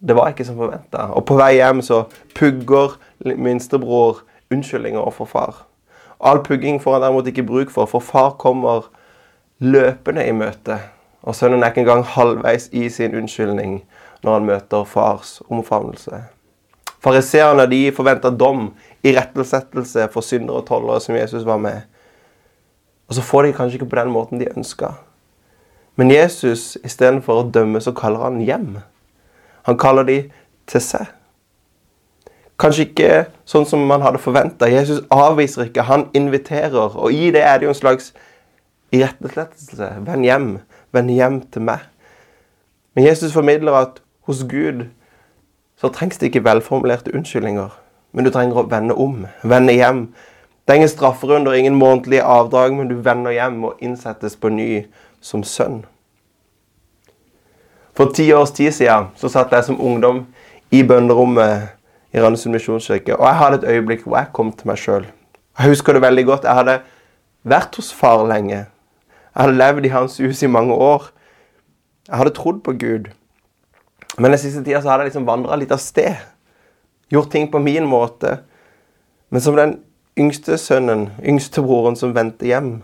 det 0.00 0.16
var 0.16 0.32
ikke 0.32 0.44
som 0.48 0.60
forventa. 0.60 1.08
Og 1.16 1.24
på 1.28 1.36
vei 1.40 1.54
hjem 1.58 1.80
så 1.84 2.04
pugger 2.36 2.96
minstebror 3.24 4.22
unnskyldninger 4.52 5.00
overfor 5.00 5.28
far. 5.28 5.60
All 6.20 6.42
pugging 6.44 6.80
får 6.80 6.98
han 6.98 7.06
derimot 7.06 7.28
ikke 7.30 7.46
bruk 7.48 7.70
for, 7.72 7.88
for 7.88 8.04
far 8.04 8.34
kommer 8.40 8.90
løpende 9.60 10.26
i 10.28 10.34
møte. 10.36 10.76
Og 11.22 11.36
sønnen 11.36 11.62
er 11.62 11.72
ikke 11.72 11.84
engang 11.84 12.04
halvveis 12.04 12.68
i 12.72 12.88
sin 12.92 13.16
unnskyldning 13.16 13.80
når 14.24 14.36
han 14.36 14.48
møter 14.48 14.84
fars 14.84 15.40
omfavnelse. 15.48 16.22
Fariseerne 17.00 17.64
de 17.70 17.86
forventa 17.96 18.28
dom, 18.30 18.74
irettesettelse 19.04 20.08
for 20.12 20.24
syndere 20.24 20.60
og 20.60 20.66
tollere 20.68 21.00
som 21.00 21.16
Jesus 21.16 21.46
var 21.46 21.56
med. 21.56 21.80
Og 23.08 23.14
så 23.14 23.22
får 23.22 23.42
de 23.42 23.52
kanskje 23.52 23.80
ikke 23.80 23.90
på 23.90 23.96
den 23.96 24.12
måten 24.12 24.40
de 24.40 24.50
ønska. 24.56 24.92
Men 25.96 26.10
Jesus, 26.10 26.78
istedenfor 26.84 27.40
å 27.40 27.48
dømme, 27.52 27.80
så 27.80 27.92
kaller 27.96 28.22
han 28.24 28.40
hjem. 28.40 28.78
Han 29.68 29.78
kaller 29.78 30.06
de 30.06 30.18
til 30.70 30.84
seg. 30.84 31.08
Kanskje 32.60 32.86
ikke 32.86 33.10
sånn 33.48 33.66
som 33.68 33.82
man 33.88 34.04
hadde 34.04 34.20
forventa. 34.20 34.68
Jesus 34.68 35.00
avviser 35.10 35.68
ikke, 35.68 35.88
han 35.88 36.06
inviterer. 36.16 36.96
Og 36.96 37.12
i 37.12 37.30
det 37.34 37.42
er 37.44 37.58
det 37.58 37.68
jo 37.68 37.74
en 37.74 37.80
slags 37.80 38.12
irettesettelse. 38.92 39.90
Vend 40.06 40.28
hjem. 40.28 40.48
Vend 40.92 41.12
hjem 41.14 41.40
til 41.52 41.64
meg. 41.68 41.86
Men 42.94 43.06
Jesus 43.06 43.32
formidler 43.32 43.78
at 43.80 44.00
hos 44.28 44.44
Gud 44.44 44.86
så 45.80 45.88
trengs 45.88 46.18
det 46.20 46.28
ikke 46.28 46.44
velformulerte 46.44 47.14
unnskyldninger. 47.16 47.70
Men 48.12 48.26
du 48.26 48.32
trenger 48.34 48.62
å 48.62 48.68
vende 48.70 48.96
om. 48.98 49.24
Vende 49.42 49.76
hjem. 49.76 50.02
Det 50.64 50.74
er 50.74 50.80
ingen 50.80 50.92
strafferunder, 50.92 51.54
ingen 51.54 51.78
månedlige 51.78 52.26
avdrag, 52.26 52.74
men 52.74 52.90
du 52.90 52.98
vender 53.02 53.34
hjem 53.34 53.64
og 53.64 53.80
innsettes 53.82 54.36
på 54.38 54.52
ny 54.54 54.68
som 55.20 55.42
sønn. 55.46 55.82
For 57.96 58.12
ti 58.14 58.28
års 58.32 58.52
tid 58.56 58.72
siden 58.72 59.10
så 59.18 59.28
satt 59.28 59.52
jeg 59.52 59.66
som 59.66 59.80
ungdom 59.80 60.24
i 60.70 60.82
bønderommet 60.86 61.74
i 62.14 62.22
Randesund 62.22 62.54
misjonskirke. 62.54 63.16
Og 63.16 63.26
jeg 63.26 63.38
hadde 63.40 63.58
et 63.60 63.68
øyeblikk 63.74 64.06
hvor 64.06 64.18
jeg 64.18 64.32
kom 64.34 64.52
til 64.54 64.70
meg 64.70 64.78
sjøl. 64.80 65.06
Jeg 65.58 65.74
husker 65.74 65.94
det 65.94 66.02
veldig 66.02 66.24
godt. 66.26 66.46
Jeg 66.46 66.58
hadde 66.60 66.78
vært 67.42 67.76
hos 67.76 67.92
far 67.94 68.22
lenge. 68.28 68.64
Jeg 69.30 69.42
hadde 69.42 69.58
levd 69.58 69.86
i 69.86 69.92
hans 69.94 70.18
hus 70.22 70.42
i 70.42 70.50
mange 70.50 70.74
år. 70.74 71.10
Jeg 72.08 72.16
hadde 72.22 72.34
trodd 72.34 72.62
på 72.66 72.72
Gud. 72.78 73.10
Men 74.18 74.32
den 74.32 74.40
siste 74.42 74.64
tida 74.64 74.80
hadde 74.80 75.04
jeg 75.04 75.12
liksom 75.12 75.28
vandra 75.28 75.58
litt 75.58 75.74
av 75.74 75.82
sted. 75.82 76.16
Gjort 77.10 77.30
ting 77.32 77.48
på 77.50 77.58
min 77.58 77.86
måte. 77.86 78.38
Men 79.30 79.42
som 79.42 79.56
den 79.58 79.76
yngste 80.18 80.58
sønnen, 80.58 81.08
yngstebroren 81.22 81.96
som 81.96 82.14
vendte 82.14 82.46
hjem, 82.46 82.80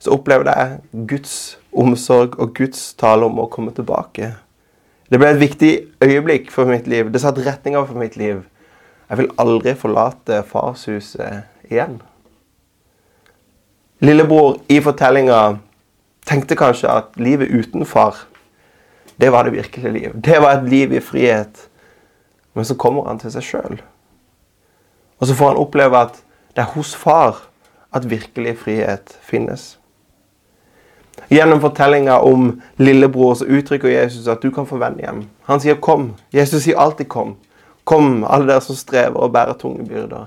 så 0.00 0.14
opplevde 0.16 0.54
jeg 0.56 1.06
Guds 1.10 1.34
omsorg 1.76 2.38
og 2.40 2.54
Guds 2.56 2.94
tale 2.98 3.26
om 3.28 3.38
å 3.42 3.48
komme 3.52 3.74
tilbake. 3.76 4.32
Det 5.10 5.18
ble 5.18 5.32
et 5.32 5.42
viktig 5.42 5.72
øyeblikk 6.02 6.50
for 6.54 6.70
mitt 6.70 6.86
liv. 6.90 7.10
Det 7.12 7.20
satte 7.22 7.44
retninga 7.44 7.82
for 7.86 7.98
mitt 7.98 8.16
liv. 8.16 8.44
Jeg 9.10 9.18
vil 9.18 9.32
aldri 9.42 9.74
forlate 9.74 10.44
farshuset 10.46 11.66
igjen. 11.70 11.98
Lillebror 14.00 14.60
i 14.70 14.78
fortellinga 14.80 15.40
tenkte 16.30 16.56
kanskje 16.56 16.92
at 16.92 17.18
livet 17.20 17.50
uten 17.50 17.84
far, 17.84 18.16
det 19.20 19.32
var 19.34 19.44
det 19.44 19.58
virkelige 19.58 19.92
liv. 19.92 20.14
Det 20.14 20.38
var 20.40 20.56
et 20.56 20.70
liv 20.70 20.94
i 20.94 21.02
frihet. 21.04 21.66
Men 22.52 22.64
så 22.64 22.74
kommer 22.74 23.06
han 23.06 23.18
til 23.18 23.32
seg 23.32 23.46
sjøl. 23.46 23.80
Og 25.20 25.28
så 25.28 25.34
får 25.34 25.52
han 25.52 25.60
oppleve 25.60 26.00
at 26.00 26.22
det 26.56 26.64
er 26.64 26.72
hos 26.74 26.94
far 26.98 27.44
at 27.94 28.08
virkelig 28.10 28.56
frihet 28.58 29.14
finnes. 29.22 29.76
Gjennom 31.30 31.60
fortellinga 31.60 32.18
om 32.18 32.62
lillebror 32.76 33.34
så 33.34 33.46
uttrykker 33.46 33.88
Jesus 33.88 34.28
at 34.28 34.42
du 34.42 34.50
kan 34.50 34.66
få 34.66 34.80
vende 34.80 35.04
hjem. 35.04 35.28
Han 35.46 35.60
sier 35.60 35.74
'kom'. 35.74 36.14
Jesus 36.32 36.62
sier 36.62 36.78
alltid 36.78 37.06
'kom'. 37.08 37.36
Kom, 37.84 38.24
alle 38.24 38.46
dere 38.46 38.60
som 38.60 38.76
strever 38.76 39.16
og 39.16 39.32
bærer 39.32 39.52
tunge 39.52 39.88
byrder. 39.88 40.26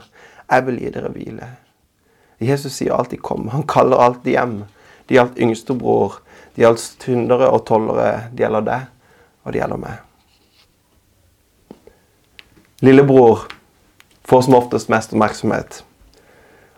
Jeg 0.52 0.66
vil 0.66 0.80
gi 0.80 0.90
dere 0.90 1.10
hvile. 1.10 1.48
Jesus 2.40 2.74
sier 2.74 2.94
alltid 2.94 3.20
'kom'. 3.20 3.50
Han 3.50 3.64
kaller 3.64 3.98
alltid 3.98 4.32
hjem. 4.32 4.64
Det 5.10 5.16
gjaldt 5.16 5.38
yngstebror, 5.38 6.22
det 6.56 6.62
gjaldt 6.62 6.96
tyndere 7.00 7.50
og 7.50 7.66
tollere. 7.66 8.30
Det 8.32 8.40
gjelder 8.40 8.62
deg, 8.62 8.82
og 9.44 9.54
det 9.54 9.60
gjelder 9.60 9.78
meg. 9.78 10.13
Lillebror 12.84 13.40
får 14.28 14.42
som 14.42 14.56
oftest 14.58 14.90
mest 14.92 15.14
oppmerksomhet. 15.16 15.78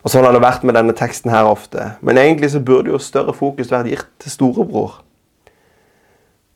Og 0.05 0.11
Sånn 0.13 0.21
har 0.21 0.35
det 0.35 0.43
vært 0.43 0.61
med 0.61 0.77
denne 0.77 0.93
teksten 0.93 1.31
her 1.33 1.47
ofte. 1.49 1.95
Men 2.05 2.19
egentlig 2.21 2.51
så 2.53 2.61
burde 2.61 2.91
jo 2.93 2.99
større 3.01 3.33
fokus 3.33 3.71
vært 3.73 3.89
gitt 3.89 4.11
til 4.21 4.33
storebror. 4.35 4.99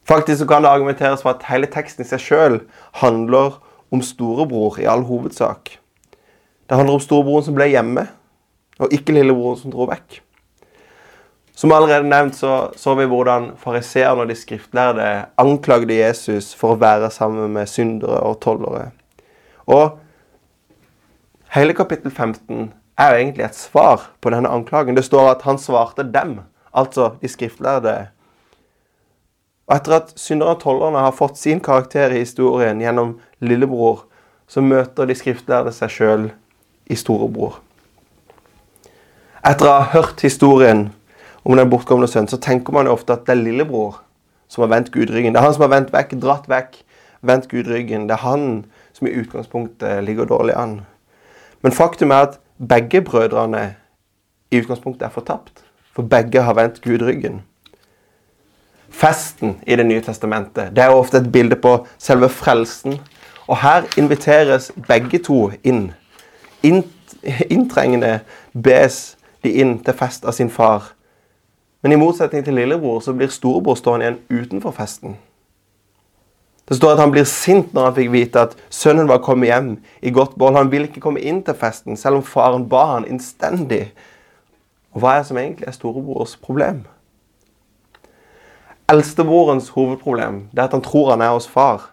Faktisk 0.05 0.43
så 0.43 0.47
kan 0.51 0.61
det 0.61 0.69
argumenteres 0.69 1.25
for 1.25 1.33
at 1.33 1.47
hele 1.49 1.65
teksten 1.65 2.05
i 2.05 2.09
seg 2.11 2.21
sjøl 2.21 2.59
handler 3.01 3.57
om 3.89 4.05
storebror 4.05 4.77
i 4.77 4.85
all 4.85 5.07
hovedsak. 5.09 5.79
Det 6.69 6.77
handler 6.77 6.99
om 6.99 7.03
storebroren 7.07 7.49
som 7.49 7.57
ble 7.57 7.71
hjemme, 7.71 8.05
og 8.77 8.93
ikke 8.93 9.17
lillebroren 9.17 9.57
som 9.63 9.73
dro 9.73 9.89
vekk. 9.89 10.21
Som 11.57 11.73
allerede 11.73 12.05
nevnt 12.05 12.37
så, 12.37 12.69
så 12.77 12.93
vi 13.01 13.09
hvordan 13.09 13.55
fariseerne 13.57 14.23
og 14.23 14.29
de 14.29 14.37
skriftlærde 14.37 15.09
anklagde 15.41 15.97
Jesus 15.97 16.53
for 16.53 16.77
å 16.77 16.81
være 16.85 17.09
sammen 17.17 17.57
med 17.57 17.73
syndere 17.73 18.21
og 18.29 18.37
tollere. 18.45 18.91
Og 19.69 19.99
hele 21.53 21.75
kapittel 21.77 22.11
15 22.11 22.71
er 22.99 23.11
jo 23.13 23.19
egentlig 23.21 23.45
et 23.45 23.57
svar 23.57 24.09
på 24.21 24.31
denne 24.33 24.49
anklagen. 24.49 24.97
Det 24.97 25.05
står 25.05 25.35
at 25.35 25.45
han 25.45 25.61
svarte 25.61 26.03
dem, 26.03 26.39
altså 26.73 27.13
de 27.21 27.29
skriftlærde. 27.29 27.95
Og 29.69 29.75
etter 29.77 29.99
at 29.99 30.13
synderne 30.17 30.57
og 30.57 30.61
tollerne 30.63 31.05
har 31.05 31.15
fått 31.15 31.37
sin 31.37 31.61
karakter 31.61 32.09
i 32.09 32.23
historien 32.23 32.81
gjennom 32.81 33.19
lillebror, 33.39 34.07
så 34.49 34.63
møter 34.65 35.05
de 35.05 35.15
skriftlærde 35.15 35.71
seg 35.75 35.93
sjøl 35.93 36.29
i 36.89 36.97
storebror. 36.97 37.59
Etter 39.45 39.69
å 39.69 39.75
ha 39.77 39.91
hørt 39.93 40.25
historien 40.25 40.87
om 41.45 41.55
den 41.55 41.69
bortkomne 41.69 42.09
sønnen, 42.09 42.31
så 42.31 42.41
tenker 42.41 42.73
man 42.73 42.89
jo 42.89 42.97
ofte 42.97 43.13
at 43.13 43.27
det 43.27 43.37
er 43.37 43.43
lillebror 43.45 44.01
som 44.49 44.65
har 44.65 44.73
vendt 44.73 44.89
Gud 44.91 45.13
ryggen. 45.13 45.35
Det 45.35 45.39
er 45.39 45.45
han 45.45 45.53
som 45.53 45.67
har 45.67 45.75
vendt 45.75 45.93
vekk, 45.93 46.17
dratt 46.19 46.49
vekk, 46.49 46.81
vendt 47.21 47.47
Gud 47.51 47.69
ryggen. 47.69 48.09
Det 48.09 48.17
er 48.17 48.25
han 48.25 48.47
som 48.99 49.07
i 49.07 49.15
utgangspunktet 49.15 50.03
ligger 50.03 50.25
dårlig 50.25 50.53
an. 50.53 50.81
Men 51.61 51.71
faktum 51.71 52.11
er 52.11 52.15
at 52.27 52.39
begge 52.69 53.01
brødrene 53.01 53.75
i 54.51 54.59
utgangspunktet 54.59 55.05
er 55.05 55.09
fortapt. 55.09 55.63
For 55.95 56.03
begge 56.03 56.41
har 56.41 56.53
vendt 56.53 56.81
Gud 56.81 57.01
ryggen. 57.01 57.41
Festen 58.89 59.59
i 59.67 59.75
Det 59.75 59.85
nye 59.85 60.01
testamentet 60.01 60.75
det 60.75 60.83
er 60.83 60.89
ofte 60.89 61.17
et 61.17 61.31
bilde 61.31 61.55
på 61.55 61.87
selve 61.97 62.29
frelsen. 62.29 62.99
Og 63.47 63.57
her 63.57 63.83
inviteres 63.97 64.71
begge 64.87 65.19
to 65.19 65.51
inn. 65.63 65.91
Inntrengende 67.49 68.19
bes 68.63 69.17
de 69.43 69.51
inn 69.51 69.79
til 69.83 69.93
fest 69.93 70.25
av 70.25 70.31
sin 70.31 70.49
far. 70.49 70.91
Men 71.81 71.91
i 71.91 71.95
motsetning 71.95 72.43
til 72.45 72.53
lillebror 72.53 72.99
så 72.99 73.13
blir 73.13 73.31
storebror 73.31 73.75
stående 73.75 74.05
igjen 74.05 74.43
utenfor 74.43 74.71
festen. 74.71 75.15
Det 76.69 76.77
står 76.77 76.93
at 76.93 77.01
han 77.01 77.11
blir 77.13 77.25
sint 77.25 77.71
når 77.73 77.87
han 77.87 77.95
fikk 77.97 78.11
vite 78.13 78.41
at 78.45 78.51
sønnen 78.69 79.09
var 79.09 79.23
kommet 79.25 79.49
hjem 79.49 79.71
i 80.05 80.13
godt 80.13 80.35
bål. 80.37 80.53
Han 80.59 80.69
ville 80.69 80.85
ikke 80.85 81.01
komme 81.01 81.23
inn 81.25 81.41
til 81.45 81.57
festen, 81.57 81.97
selv 81.97 82.19
om 82.19 82.25
faren 82.25 82.67
ba 82.69 82.83
han 82.91 83.07
innstendig. 83.09 83.87
Og 84.93 85.01
hva 85.01 85.15
er 85.15 85.23
det 85.23 85.29
som 85.31 85.39
egentlig 85.41 85.65
er 85.69 85.73
storebrors 85.73 86.35
problem? 86.37 86.83
Eldstebrorens 88.89 89.71
hovedproblem 89.73 90.43
det 90.53 90.61
er 90.61 90.69
at 90.69 90.77
han 90.77 90.85
tror 90.85 91.11
han 91.11 91.25
er 91.25 91.33
hos 91.33 91.49
far, 91.49 91.89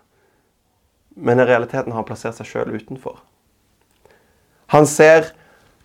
men 1.16 1.40
i 1.40 1.48
realiteten 1.48 1.92
har 1.92 2.02
han 2.02 2.08
plassert 2.08 2.36
seg 2.36 2.48
sjøl 2.48 2.76
utenfor. 2.76 3.18
Han 4.72 4.88
ser 4.88 5.32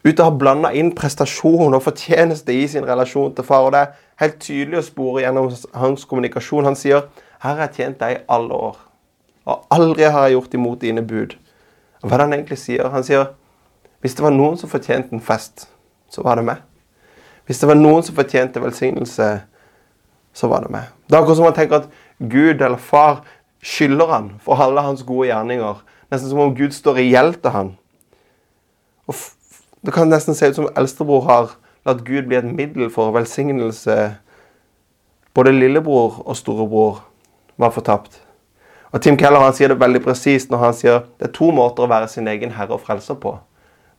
ut 0.03 0.15
til 0.15 0.23
å 0.23 0.29
ha 0.29 0.35
blanda 0.35 0.71
inn 0.75 0.91
prestasjon 0.97 1.75
og 1.75 1.83
fortjeneste 1.85 2.55
i 2.55 2.63
sin 2.67 2.87
relasjon 2.87 3.35
til 3.35 3.45
far. 3.47 3.67
og 3.67 3.71
Det 3.71 3.81
er 3.81 3.91
helt 4.23 4.39
tydelig 4.43 4.79
å 4.79 4.87
spore 4.87 5.23
gjennom 5.23 5.51
hans 5.77 6.05
kommunikasjon. 6.05 6.65
Han 6.65 6.79
sier 6.79 7.05
her 7.41 7.55
har 7.57 7.67
jeg 7.67 7.75
tjent 7.75 7.99
deg 7.99 8.15
i 8.15 8.23
alle 8.29 8.53
år. 8.53 8.79
og 9.45 9.65
aldri 9.73 10.03
har 10.03 10.27
jeg 10.27 10.35
gjort 10.35 10.53
imot 10.53 10.81
dine 10.81 11.01
bud. 11.01 11.33
Og 12.01 12.09
hva 12.09 12.15
er 12.15 12.21
det 12.21 12.25
han 12.27 12.33
egentlig 12.35 12.57
sier? 12.61 12.89
Han 12.93 13.03
sier 13.03 13.31
hvis 14.01 14.15
det 14.17 14.23
var 14.25 14.33
noen 14.33 14.57
som 14.57 14.69
fortjente 14.69 15.13
en 15.13 15.21
fest, 15.21 15.67
så 16.09 16.23
var 16.25 16.37
det 16.37 16.45
meg. 16.45 16.61
Hvis 17.45 17.59
det 17.61 17.67
var 17.69 17.77
noen 17.77 18.05
som 18.05 18.17
fortjente 18.17 18.61
velsignelse, 18.61 19.27
så 20.33 20.47
var 20.49 20.65
det 20.65 20.71
meg. 20.73 20.87
Det 21.05 21.17
er 21.17 21.21
akkurat 21.21 21.37
som 21.37 21.45
man 21.45 21.57
tenker 21.57 21.81
at 21.81 21.89
Gud 22.17 22.61
eller 22.61 22.77
far 22.81 23.21
skylder 23.61 24.09
han 24.13 24.31
for 24.41 24.61
alle 24.61 24.81
hans 24.81 25.03
gode 25.05 25.27
gjerninger. 25.29 25.83
Nesten 26.13 26.29
som 26.31 26.41
om 26.45 26.55
Gud 26.57 26.73
står 26.73 27.01
i 27.01 27.09
gjeld 27.11 27.41
til 27.41 27.53
han. 27.57 27.75
Og 29.07 29.15
Det 29.85 29.93
kan 29.93 30.07
nesten 30.07 30.35
se 30.37 30.45
ut 30.45 30.55
som 30.55 30.67
eldstebror 30.77 31.23
har 31.25 31.53
latt 31.85 32.03
Gud 32.05 32.27
bli 32.29 32.37
et 32.37 32.45
middel 32.45 32.91
for 32.93 33.09
velsignelse. 33.11 33.95
Både 35.33 35.51
lillebror 35.51 36.21
og 36.21 36.37
storebror 36.37 36.99
var 37.61 37.73
fortapt. 37.75 38.19
Og 38.91 39.01
Tim 39.01 39.15
Keller 39.17 39.43
han 39.45 39.55
sier 39.55 39.71
det 39.71 39.79
veldig 39.79 40.01
presist 40.03 40.51
når 40.51 40.63
han 40.65 40.75
sier 40.75 41.03
det 41.21 41.29
er 41.29 41.33
to 41.35 41.51
måter 41.55 41.85
å 41.85 41.91
være 41.91 42.09
sin 42.11 42.27
egen 42.27 42.55
herre 42.57 42.75
og 42.75 42.83
frelser 42.83 43.15
på. 43.21 43.37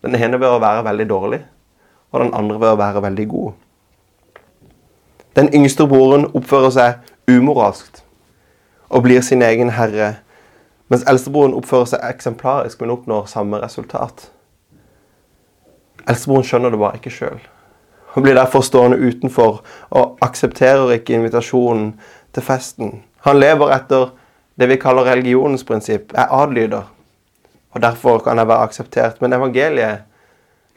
Den 0.05 0.17
ene 0.19 0.41
ved 0.41 0.51
å 0.51 0.61
være 0.61 0.85
veldig 0.85 1.07
dårlig, 1.09 1.41
og 2.11 2.25
den 2.25 2.35
andre 2.37 2.59
ved 2.61 2.75
å 2.75 2.81
være 2.81 3.03
veldig 3.07 3.27
god. 3.31 3.53
Den 5.39 5.49
yngste 5.57 5.87
broren 5.89 6.27
oppfører 6.37 6.75
seg 6.75 7.31
umoralsk 7.31 8.03
og 8.93 9.07
blir 9.07 9.23
sin 9.25 9.43
egen 9.43 9.71
herre, 9.73 10.19
mens 10.93 11.07
eldstebroren 11.09 11.55
oppfører 11.57 11.95
seg 11.95 12.03
eksemplarisk, 12.05 12.83
men 12.83 12.93
oppnår 12.93 13.31
samme 13.31 13.63
resultat. 13.63 14.27
Eldstebroren 16.05 16.45
skjønner 16.45 16.75
det 16.75 16.81
bare 16.83 17.01
ikke 17.01 17.15
sjøl. 17.15 17.39
Han 18.13 18.27
blir 18.27 18.37
derfor 18.37 18.61
stående 18.61 18.99
utenfor 19.01 19.63
og 19.89 20.19
aksepterer 20.21 20.99
ikke 20.99 21.17
invitasjonen 21.17 21.95
til 22.35 22.45
festen. 22.45 22.93
Han 23.27 23.39
lever 23.39 23.75
etter 23.75 24.11
det 24.59 24.69
vi 24.69 24.77
kaller 24.77 25.07
religionens 25.09 25.65
prinsipp, 25.65 26.13
er 26.15 26.31
adlyder. 26.31 26.89
Og 27.73 27.83
derfor 27.83 28.19
kan 28.19 28.39
jeg 28.39 28.49
være 28.49 28.67
akseptert. 28.69 29.21
Men 29.23 29.33
evangeliet, 29.33 30.03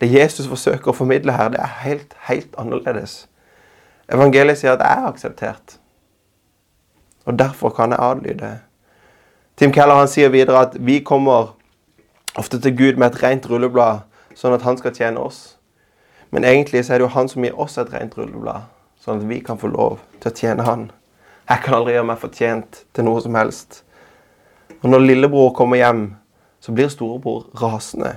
det 0.02 0.12
Jesus 0.12 0.48
forsøker 0.48 0.92
å 0.92 0.96
formidle 0.96 1.36
her, 1.36 1.50
det 1.52 1.60
er 1.60 1.74
helt, 1.84 2.14
helt 2.30 2.56
annerledes. 2.62 3.26
Evangeliet 4.12 4.62
sier 4.62 4.76
at 4.76 4.84
jeg 4.84 5.02
er 5.02 5.10
akseptert. 5.10 5.78
Og 7.26 7.40
derfor 7.40 7.70
kan 7.70 7.92
jeg 7.92 8.00
adlyde. 8.00 8.52
Tim 9.58 9.72
Keller 9.72 9.96
han 9.96 10.12
sier 10.12 10.30
videre 10.30 10.66
at 10.68 10.76
vi 10.80 11.00
kommer 11.00 11.56
ofte 12.36 12.60
til 12.62 12.76
Gud 12.78 13.00
med 13.00 13.08
et 13.08 13.22
rent 13.24 13.50
rulleblad, 13.50 14.04
sånn 14.36 14.54
at 14.54 14.66
han 14.68 14.78
skal 14.78 14.94
tjene 14.94 15.20
oss. 15.24 15.56
Men 16.32 16.44
egentlig 16.44 16.84
så 16.86 16.94
er 16.94 17.00
det 17.00 17.08
jo 17.08 17.16
han 17.16 17.32
som 17.32 17.44
gir 17.44 17.56
oss 17.60 17.78
et 17.80 17.94
rent 17.94 18.18
rulleblad, 18.18 18.68
sånn 19.00 19.24
at 19.24 19.30
vi 19.30 19.40
kan 19.40 19.60
få 19.60 19.72
lov 19.72 20.02
til 20.20 20.32
å 20.32 20.36
tjene 20.36 20.68
han. 20.68 20.90
Jeg 21.46 21.62
kan 21.62 21.78
aldri 21.78 21.94
gjøre 21.94 22.10
meg 22.10 22.22
fortjent 22.22 22.86
til 22.96 23.06
noe 23.06 23.22
som 23.22 23.36
helst. 23.38 23.84
Og 24.82 24.90
når 24.90 25.04
lillebror 25.04 25.52
kommer 25.54 25.78
hjem, 25.78 26.06
så 26.62 26.74
blir 26.74 26.90
storebror 26.90 27.52
rasende. 27.62 28.16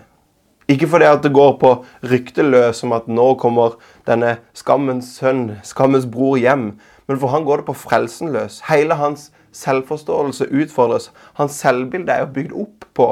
Ikke 0.68 0.88
fordi 0.88 1.04
at 1.08 1.23
det 1.25 1.32
går 1.37 1.54
på 1.61 1.70
rykteløs 2.08 2.82
om 2.85 2.92
at 2.97 3.08
nå 3.08 3.26
kommer 3.40 3.76
denne 4.08 4.38
skammens 4.56 5.14
sønn, 5.16 5.58
skammens 5.64 6.08
bror, 6.08 6.37
hjem. 6.40 6.75
Men 7.08 7.20
for 7.20 7.32
han 7.32 7.44
går 7.44 7.62
det 7.62 7.68
på 7.68 7.76
frelsen 7.76 8.32
løs. 8.32 8.61
Hele 8.68 8.97
hans 9.00 9.30
selvforståelse 9.52 10.50
utfordres. 10.52 11.11
Hans 11.40 11.56
selvbilde 11.61 12.12
er 12.12 12.25
jo 12.25 12.35
bygd 12.35 12.52
opp 12.64 12.88
på 12.97 13.08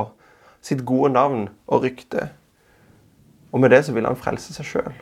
sitt 0.65 0.85
gode 0.89 1.13
navn 1.13 1.49
og 1.67 1.85
rykte. 1.85 2.29
Og 3.53 3.61
med 3.61 3.73
det 3.73 3.85
så 3.87 3.93
vil 3.97 4.09
han 4.09 4.21
frelse 4.21 4.53
seg 4.57 4.69
sjøl. 4.69 4.97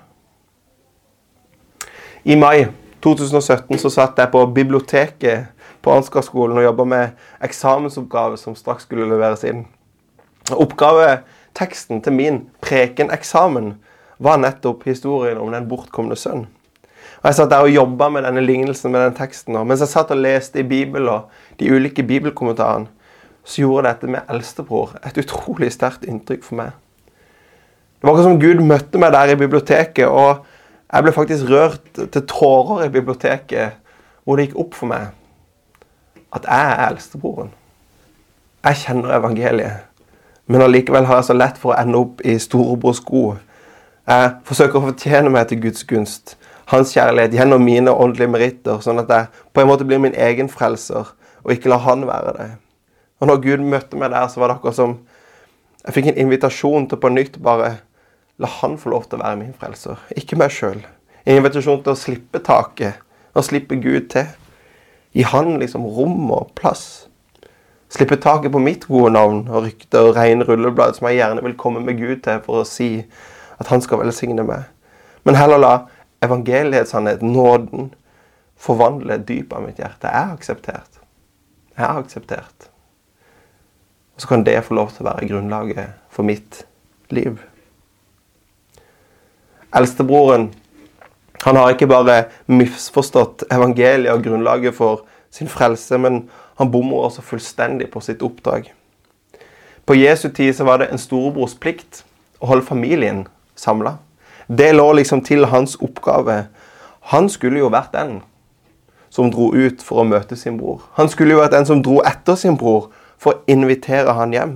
I 2.25 2.39
mai 2.39 2.67
2017 3.05 3.79
så 3.83 3.91
satt 3.93 4.19
jeg 4.19 4.33
på 4.33 4.43
biblioteket 4.57 5.51
på 5.85 5.93
Ansgar-skolen 5.93 6.57
og 6.59 6.65
jobba 6.65 6.87
med 6.89 7.25
eksamensoppgave 7.45 8.39
som 8.41 8.57
straks 8.57 8.87
skulle 8.89 9.09
leveres 9.11 9.45
inn. 9.45 9.67
Oppgaveteksten 10.53 12.01
til 12.05 12.17
min 12.17 12.39
prekeneksamen 12.65 13.75
var 14.25 14.41
nettopp 14.41 14.87
historien 14.89 15.41
om 15.41 15.53
den 15.53 15.69
bortkomne 15.69 16.17
sønn. 16.17 16.47
Og 17.21 17.29
Jeg 17.29 17.37
satt 17.39 17.53
der 17.53 17.65
og 17.65 17.73
jobba 17.73 18.09
med 18.13 18.25
denne 18.25 18.41
lignelsen 18.45 18.93
med 18.93 19.01
den 19.01 19.17
teksten. 19.17 19.57
Og 19.57 19.67
mens 19.67 19.81
jeg 19.81 19.93
satt 19.93 20.13
og 20.13 20.21
leste 20.21 20.61
i 20.61 20.69
Bibelen 20.69 21.09
og 21.09 21.31
de 21.61 21.71
ulike 21.73 22.03
bibelkommentarene, 22.03 22.89
så 23.45 23.61
gjorde 23.61 23.89
dette 23.91 24.09
med 24.09 24.33
eldstebror 24.33 24.95
et 25.05 25.19
utrolig 25.21 25.71
sterkt 25.73 26.05
inntrykk 26.09 26.45
for 26.45 26.57
meg. 26.63 26.73
Det 28.01 28.09
var 28.09 28.15
akkurat 28.15 28.29
som 28.31 28.41
Gud 28.41 28.61
møtte 28.65 29.01
meg 29.01 29.13
der 29.13 29.33
i 29.33 29.41
biblioteket. 29.41 30.09
og 30.09 30.45
jeg 30.95 31.03
ble 31.03 31.13
faktisk 31.13 31.49
rørt 31.51 31.89
til 31.99 32.27
tårer 32.31 32.85
i 32.85 32.93
biblioteket, 32.95 33.81
hvor 34.25 34.37
det 34.37 34.47
gikk 34.47 34.61
opp 34.63 34.77
for 34.79 34.91
meg 34.93 35.11
at 36.35 36.47
jeg 36.47 36.71
er 36.71 36.89
eldstebroren. 36.89 37.51
Jeg 38.65 38.79
kjenner 38.81 39.17
evangeliet, 39.19 39.85
men 40.47 40.63
allikevel 40.63 41.07
har 41.07 41.21
jeg 41.21 41.29
så 41.29 41.37
lett 41.37 41.59
for 41.61 41.73
å 41.73 41.79
ende 41.79 41.99
opp 41.99 42.23
i 42.27 42.37
storebrors 42.43 43.03
sko. 43.03 43.25
Jeg 44.07 44.33
forsøker 44.47 44.79
å 44.79 44.89
fortjene 44.89 45.31
meg 45.35 45.49
til 45.51 45.61
Guds 45.63 45.87
gunst, 45.89 46.37
hans 46.71 46.95
kjærlighet, 46.95 47.35
gjennom 47.39 47.63
mine 47.63 47.93
åndelige 47.93 48.31
meritter, 48.31 48.79
sånn 48.83 49.03
at 49.03 49.11
jeg 49.11 49.45
på 49.53 49.63
en 49.63 49.71
måte 49.71 49.87
blir 49.87 50.03
min 50.03 50.15
egen 50.15 50.51
frelser, 50.51 51.11
og 51.45 51.55
ikke 51.55 51.71
lar 51.71 51.85
han 51.87 52.07
være 52.09 52.37
det. 52.39 52.49
Og 53.21 53.31
når 53.31 53.43
Gud 53.45 53.67
møtte 53.67 53.99
meg 53.99 54.15
der, 54.15 54.29
så 54.29 54.41
var 54.41 54.51
det 54.51 54.59
akkurat 54.59 54.79
som 54.79 54.97
jeg 55.85 55.99
fikk 55.99 56.13
en 56.13 56.23
invitasjon 56.25 56.89
til 56.89 57.01
på 57.01 57.13
nytt 57.13 57.39
bare 57.45 57.77
La 58.39 58.51
han 58.51 58.75
få 58.81 58.91
lov 58.91 59.07
til 59.07 59.21
å 59.21 59.23
være 59.23 59.39
min 59.39 59.55
frelser, 59.55 60.01
ikke 60.19 60.39
meg 60.41 60.51
sjøl. 60.55 60.81
En 61.25 61.39
invitasjon 61.39 61.83
til 61.85 61.95
å 61.95 61.99
slippe 61.99 62.41
taket 62.45 63.01
og 63.35 63.47
slippe 63.47 63.79
Gud 63.83 64.11
til. 64.13 64.27
Gi 65.15 65.23
han 65.31 65.55
liksom 65.61 65.87
rom 65.87 66.33
og 66.35 66.51
plass. 66.59 67.07
Slippe 67.95 68.19
taket 68.19 68.51
på 68.53 68.63
mitt 68.63 68.89
gode 68.91 69.13
navn 69.15 69.45
og 69.47 69.69
rykte 69.69 70.03
og 70.03 70.17
rene 70.17 70.47
rulleblad 70.49 70.97
som 70.97 71.07
jeg 71.09 71.21
gjerne 71.21 71.45
vil 71.47 71.55
komme 71.61 71.85
med 71.85 72.01
Gud 72.01 72.25
til 72.27 72.43
for 72.43 72.63
å 72.63 72.67
si 72.67 73.05
at 73.63 73.71
han 73.71 73.85
skal 73.85 74.03
velsigne 74.03 74.43
meg. 74.47 74.67
Men 75.23 75.39
heller 75.39 75.63
la 75.63 75.75
evangeliets 76.25 76.95
nåden, 77.23 77.93
forvandle 78.59 79.19
dypet 79.23 79.57
av 79.57 79.63
mitt 79.63 79.79
hjerte. 79.79 80.11
Jeg 80.11 80.21
er 80.27 80.35
akseptert. 80.35 81.01
Jeg 81.77 81.85
er 81.87 82.03
akseptert. 82.03 82.69
Og 84.15 84.23
så 84.23 84.31
kan 84.31 84.45
det 84.47 84.61
få 84.67 84.75
lov 84.75 84.91
til 84.95 85.05
å 85.05 85.11
være 85.13 85.29
grunnlaget 85.31 85.95
for 86.11 86.27
mitt 86.27 86.65
liv. 87.15 87.39
Eldstebroren 89.75 90.53
han 91.45 91.57
har 91.57 91.75
ikke 91.75 91.91
bare 91.91 92.23
misforstått 92.49 93.45
evangeliet 93.53 94.15
og 94.15 94.23
grunnlaget 94.25 94.75
for 94.75 95.03
sin 95.35 95.51
frelse, 95.51 95.99
men 95.99 96.23
han 96.57 96.71
bommer 96.73 97.05
også 97.05 97.25
fullstendig 97.27 97.91
på 97.93 98.01
sitt 98.01 98.23
oppdrag. 98.25 98.71
På 99.85 99.95
Jesu 99.95 100.29
tid 100.29 100.55
så 100.57 100.65
var 100.65 100.81
det 100.81 100.89
en 100.93 101.01
storebrors 101.03 101.57
plikt 101.61 102.05
å 102.41 102.49
holde 102.49 102.65
familien 102.65 103.27
samla. 103.61 103.99
Det 104.49 104.71
lå 104.73 104.87
liksom 104.97 105.21
til 105.25 105.45
hans 105.53 105.77
oppgave. 105.81 106.47
Han 107.13 107.29
skulle 107.29 107.61
jo 107.61 107.69
vært 107.73 107.93
den 107.93 108.23
som 109.13 109.29
dro 109.31 109.51
ut 109.53 109.83
for 109.85 110.01
å 110.01 110.09
møte 110.09 110.37
sin 110.37 110.57
bror. 110.59 110.81
Han 110.97 111.11
skulle 111.13 111.37
jo 111.37 111.43
vært 111.43 111.59
den 111.59 111.69
som 111.69 111.83
dro 111.85 112.01
etter 112.07 112.39
sin 112.41 112.57
bror 112.57 112.89
for 113.21 113.35
å 113.35 113.45
invitere 113.51 114.17
han 114.17 114.33
hjem. 114.33 114.55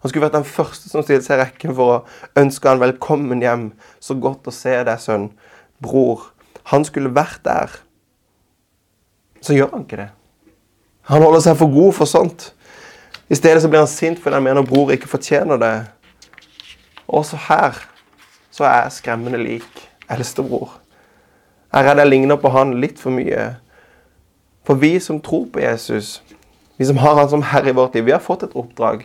Han 0.00 0.08
skulle 0.08 0.24
vært 0.24 0.38
den 0.38 0.48
første 0.48 0.88
som 0.88 1.04
stilte 1.04 1.26
seg 1.26 1.36
i 1.36 1.42
rekken 1.42 1.74
for 1.76 1.92
å 1.92 2.40
ønske 2.40 2.68
han 2.70 2.80
velkommen 2.80 3.42
hjem. 3.44 3.66
Så 4.00 4.16
godt 4.16 4.48
å 4.48 4.54
se 4.54 4.72
deg, 4.86 4.96
sønn. 5.00 5.28
Bror. 5.82 6.30
Han 6.72 6.86
skulle 6.88 7.12
vært 7.12 7.42
der. 7.44 7.74
Så 9.44 9.56
gjør 9.56 9.74
han 9.74 9.84
ikke 9.84 10.00
det. 10.00 10.08
Han 11.10 11.24
holder 11.24 11.44
seg 11.44 11.58
for 11.60 11.72
god 11.72 11.96
for 11.98 12.08
sånt. 12.08 12.50
I 13.30 13.36
stedet 13.36 13.60
så 13.62 13.68
blir 13.70 13.82
han 13.82 13.90
sint 13.90 14.20
fordi 14.20 14.38
han 14.38 14.46
mener 14.46 14.66
bror 14.66 14.92
ikke 14.94 15.10
fortjener 15.10 15.60
det. 15.60 15.74
Også 17.10 17.36
her 17.48 17.76
så 18.50 18.66
er 18.66 18.84
jeg 18.84 18.96
skremmende 19.00 19.40
lik 19.40 19.84
eldstebror. 20.10 20.78
Jeg 21.70 21.84
er 21.84 21.90
redd 21.90 22.02
jeg 22.02 22.10
ligner 22.10 22.40
på 22.40 22.50
han 22.50 22.78
litt 22.82 22.98
for 22.98 23.14
mye. 23.14 23.52
For 24.66 24.80
vi 24.80 24.96
som 25.02 25.20
tror 25.22 25.46
på 25.52 25.62
Jesus, 25.62 26.18
vi 26.80 26.88
som 26.88 26.98
har 27.02 27.18
han 27.20 27.30
som 27.30 27.44
herre 27.46 27.70
i 27.70 27.76
vårt 27.76 27.94
liv, 27.94 28.08
vi 28.08 28.14
har 28.16 28.24
fått 28.24 28.48
et 28.48 28.56
oppdrag 28.58 29.04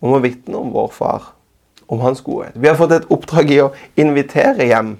om 0.00 0.16
å 0.16 0.22
vitne 0.22 0.58
om 0.58 0.72
vår 0.74 0.88
far, 0.94 1.30
om 1.86 2.02
hans 2.04 2.20
godhet. 2.24 2.56
Vi 2.56 2.68
har 2.68 2.78
fått 2.78 2.94
et 2.96 3.08
oppdrag 3.12 3.52
i 3.52 3.60
å 3.64 3.70
invitere 3.98 4.66
hjem. 4.68 4.96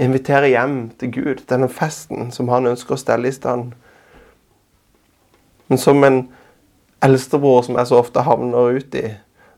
Invitere 0.00 0.50
hjem 0.52 0.90
til 1.00 1.12
Gud, 1.14 1.44
denne 1.50 1.68
festen 1.72 2.30
som 2.34 2.50
han 2.52 2.68
ønsker 2.70 2.96
å 2.96 3.00
stelle 3.00 3.30
i 3.30 3.36
stand. 3.36 3.74
Men 5.70 5.78
som 5.78 6.04
en 6.04 6.22
eldstebror 7.04 7.62
som 7.66 7.78
jeg 7.78 7.88
så 7.88 8.00
ofte 8.00 8.24
havner 8.26 8.76
ut 8.76 8.96
i, 8.98 9.06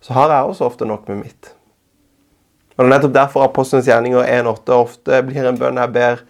så 0.03 0.15
har 0.19 0.35
jeg 0.35 0.51
også 0.51 0.67
ofte 0.67 0.89
nok 0.89 1.09
med 1.11 1.23
mitt. 1.25 1.53
Og 2.77 2.85
Det 2.85 2.89
er 2.89 2.95
nettopp 2.95 3.15
derfor 3.15 3.45
Apostelens 3.45 3.87
gjerninger 3.87 4.25
1.8 4.25 4.75
ofte 4.75 5.23
blir 5.27 5.47
en 5.47 5.59
bønn 5.61 5.81
jeg 5.81 5.93
ber 5.95 6.23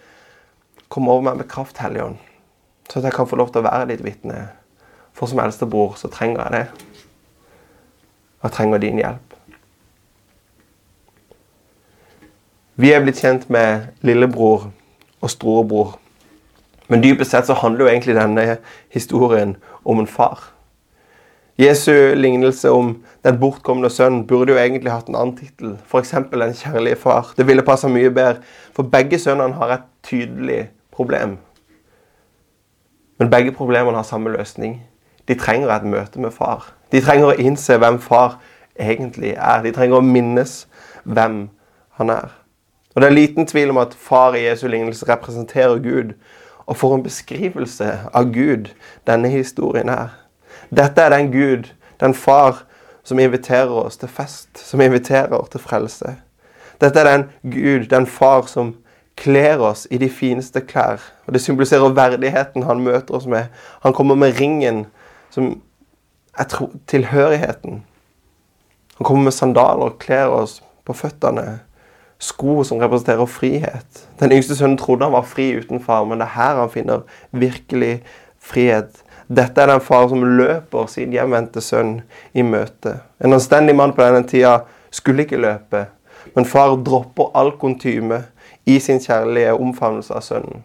Kom 0.93 1.07
over 1.09 1.23
meg 1.25 1.39
med 1.39 1.47
kraft, 1.49 1.79
Helligånd, 1.81 2.19
så 2.85 2.99
at 2.99 3.07
jeg 3.07 3.15
kan 3.15 3.25
få 3.25 3.39
lov 3.39 3.49
til 3.49 3.63
å 3.63 3.65
være 3.65 3.87
ditt 3.89 4.03
vitne. 4.05 4.43
For 5.17 5.25
som 5.25 5.39
eldstebror 5.41 5.95
så 5.97 6.11
trenger 6.13 6.43
jeg 6.43 6.53
det 6.53 6.92
og 8.43 8.51
trenger 8.51 8.81
din 8.83 8.99
hjelp. 8.99 9.33
Vi 12.75 12.89
er 12.91 13.03
blitt 13.03 13.21
kjent 13.21 13.49
med 13.53 13.91
lillebror 14.01 14.71
og 15.21 15.29
storebror. 15.29 15.99
Men 16.89 17.03
dypest 17.03 17.31
sett 17.31 17.47
så 17.47 17.55
handler 17.57 17.85
jo 17.85 17.91
egentlig 17.91 18.15
denne 18.17 18.57
historien 18.93 19.55
om 19.85 20.01
en 20.01 20.09
far. 20.09 20.49
Jesu 21.57 22.15
lignelse 22.17 22.71
om 22.73 22.95
den 23.23 23.37
bortkomne 23.39 23.89
sønnen 23.93 24.25
burde 24.27 24.55
jo 24.55 24.59
egentlig 24.59 24.91
hatt 24.91 25.09
en 25.09 25.15
annen 25.15 25.35
tittel, 25.37 25.75
f.eks. 25.85 26.13
En 26.17 26.55
kjærlige 26.57 26.97
far. 26.97 27.29
Det 27.37 27.45
ville 27.47 27.65
passa 27.65 27.87
mye 27.87 28.09
bedre, 28.09 28.41
for 28.73 28.89
begge 28.89 29.19
sønnene 29.21 29.53
har 29.61 29.75
et 29.75 29.85
tydelig 30.03 30.71
problem. 30.91 31.37
Men 33.21 33.29
begge 33.29 33.53
problemene 33.53 34.01
har 34.01 34.07
samme 34.09 34.33
løsning. 34.33 34.81
De 35.27 35.37
trenger 35.37 35.69
et 35.69 35.85
møte 35.85 36.19
med 36.19 36.33
far. 36.33 36.73
De 36.93 37.01
trenger 37.01 37.31
å 37.31 37.37
innse 37.41 37.77
hvem 37.81 37.97
far 38.01 38.37
egentlig 38.79 39.33
er. 39.33 39.63
De 39.65 39.73
trenger 39.73 39.97
å 39.97 40.05
minnes 40.05 40.63
hvem 41.03 41.47
han 41.97 42.09
er. 42.13 42.33
Og 42.93 43.01
Det 43.01 43.07
er 43.09 43.15
liten 43.15 43.47
tvil 43.49 43.73
om 43.73 43.81
at 43.81 43.95
far 43.97 44.35
i 44.37 44.45
Jesu 44.45 44.67
lignelse 44.67 45.07
representerer 45.09 45.81
Gud. 45.81 46.13
Og 46.65 46.77
for 46.77 46.95
en 46.95 47.03
beskrivelse 47.03 47.89
av 48.13 48.29
Gud 48.33 48.69
denne 49.07 49.29
historien 49.29 49.89
er. 49.89 50.13
Dette 50.69 51.01
er 51.01 51.09
den 51.09 51.31
Gud, 51.31 51.73
den 51.99 52.13
far, 52.13 52.63
som 53.03 53.19
inviterer 53.19 53.71
oss 53.71 53.97
til 53.97 54.07
fest, 54.07 54.49
som 54.55 54.81
inviterer 54.81 55.49
til 55.51 55.59
frelse. 55.59 56.15
Dette 56.81 56.99
er 56.99 57.09
den 57.09 57.25
Gud, 57.51 57.89
den 57.89 58.07
far, 58.07 58.45
som 58.47 58.75
kler 59.17 59.59
oss 59.59 59.87
i 59.91 59.97
de 59.97 60.09
fineste 60.09 60.61
klær. 60.61 61.01
Og 61.27 61.33
Det 61.33 61.41
symboliserer 61.41 61.89
verdigheten 61.89 62.63
han 62.63 62.79
møter 62.79 63.15
oss 63.15 63.25
med. 63.25 63.43
Han 63.83 63.93
kommer 63.93 64.15
med 64.15 64.39
ringen, 64.39 64.85
som 65.29 65.61
er 66.37 66.67
tilhørigheten. 66.87 67.83
Han 68.97 69.05
kommer 69.05 69.23
med 69.23 69.31
sandaler 69.31 69.89
og 69.89 69.99
kler 69.99 70.31
oss 70.33 70.61
på 70.85 70.93
føttene. 70.93 71.59
Sko 72.23 72.63
som 72.63 72.79
representerer 72.79 73.25
frihet. 73.25 74.03
Den 74.19 74.31
yngste 74.31 74.55
sønnen 74.55 74.77
trodde 74.77 75.05
han 75.05 75.15
var 75.15 75.25
fri 75.27 75.49
uten 75.57 75.81
far, 75.83 76.05
men 76.07 76.21
det 76.21 76.29
er 76.29 76.37
her 76.37 76.61
han 76.61 76.71
finner 76.71 77.01
virkelig 77.31 78.03
frihet. 78.39 79.03
Dette 79.27 79.61
er 79.61 79.71
den 79.71 79.81
far 79.81 80.07
som 80.11 80.23
løper 80.37 80.87
sin 80.91 81.11
hjemvendte 81.11 81.61
sønn 81.63 82.01
i 82.33 82.43
møte. 82.45 82.99
En 83.23 83.33
anstendig 83.33 83.75
mann 83.75 83.95
på 83.95 84.03
denne 84.03 84.27
tida 84.27 84.59
skulle 84.93 85.25
ikke 85.25 85.41
løpe, 85.41 85.85
men 86.35 86.47
far 86.47 86.75
dropper 86.85 87.31
all 87.35 87.53
kontyme 87.59 88.23
i 88.65 88.79
sin 88.79 89.01
kjærlige 89.03 89.55
omfavnelse 89.55 90.13
av 90.15 90.23
sønnen. 90.23 90.63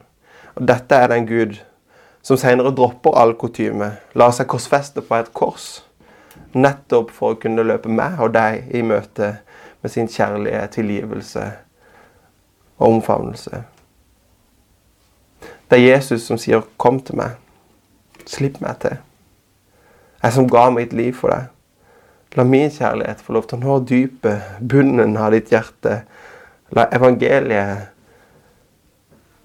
Og 0.54 0.66
Dette 0.68 0.94
er 0.94 1.10
den 1.10 1.26
Gud 1.26 1.58
som 2.22 2.36
senere 2.36 2.74
dropper 2.76 3.16
all 3.16 3.34
kutyme, 3.38 3.92
lar 4.14 4.32
seg 4.34 4.48
korsfeste 4.50 5.02
på 5.04 5.16
et 5.18 5.32
kors, 5.36 5.68
nettopp 6.54 7.10
for 7.14 7.34
å 7.34 7.40
kunne 7.40 7.66
løpe 7.66 7.90
meg 7.92 8.20
og 8.22 8.34
deg 8.36 8.70
i 8.74 8.82
møte 8.82 9.36
med 9.82 9.92
sin 9.92 10.08
kjærlige 10.10 10.66
tilgivelse 10.78 11.44
og 12.78 12.88
omfavnelse. 12.88 13.62
Det 15.68 15.76
er 15.78 15.96
Jesus 15.96 16.22
som 16.26 16.38
sier 16.38 16.62
'kom 16.78 17.00
til 17.00 17.16
meg'. 17.16 17.36
Slipp 18.26 18.60
meg 18.60 18.78
til. 18.78 18.96
Jeg 20.22 20.32
som 20.32 20.48
ga 20.48 20.70
mitt 20.70 20.92
liv 20.92 21.12
for 21.12 21.28
deg. 21.28 21.46
La 22.36 22.44
min 22.44 22.70
kjærlighet 22.70 23.20
få 23.20 23.32
lov 23.32 23.46
til 23.48 23.58
å 23.58 23.60
nå 23.60 23.78
dypet, 23.84 24.42
bunnen 24.68 25.16
av 25.16 25.30
ditt 25.30 25.50
hjerte. 25.50 26.02
La 26.70 26.86
evangeliet 26.92 27.88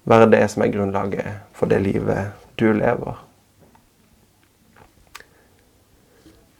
være 0.04 0.30
det 0.30 0.50
som 0.50 0.62
er 0.62 0.72
grunnlaget 0.72 1.26
for 1.52 1.66
det 1.66 1.82
livet 1.82 2.43
du 2.60 2.72
lever. 2.72 3.20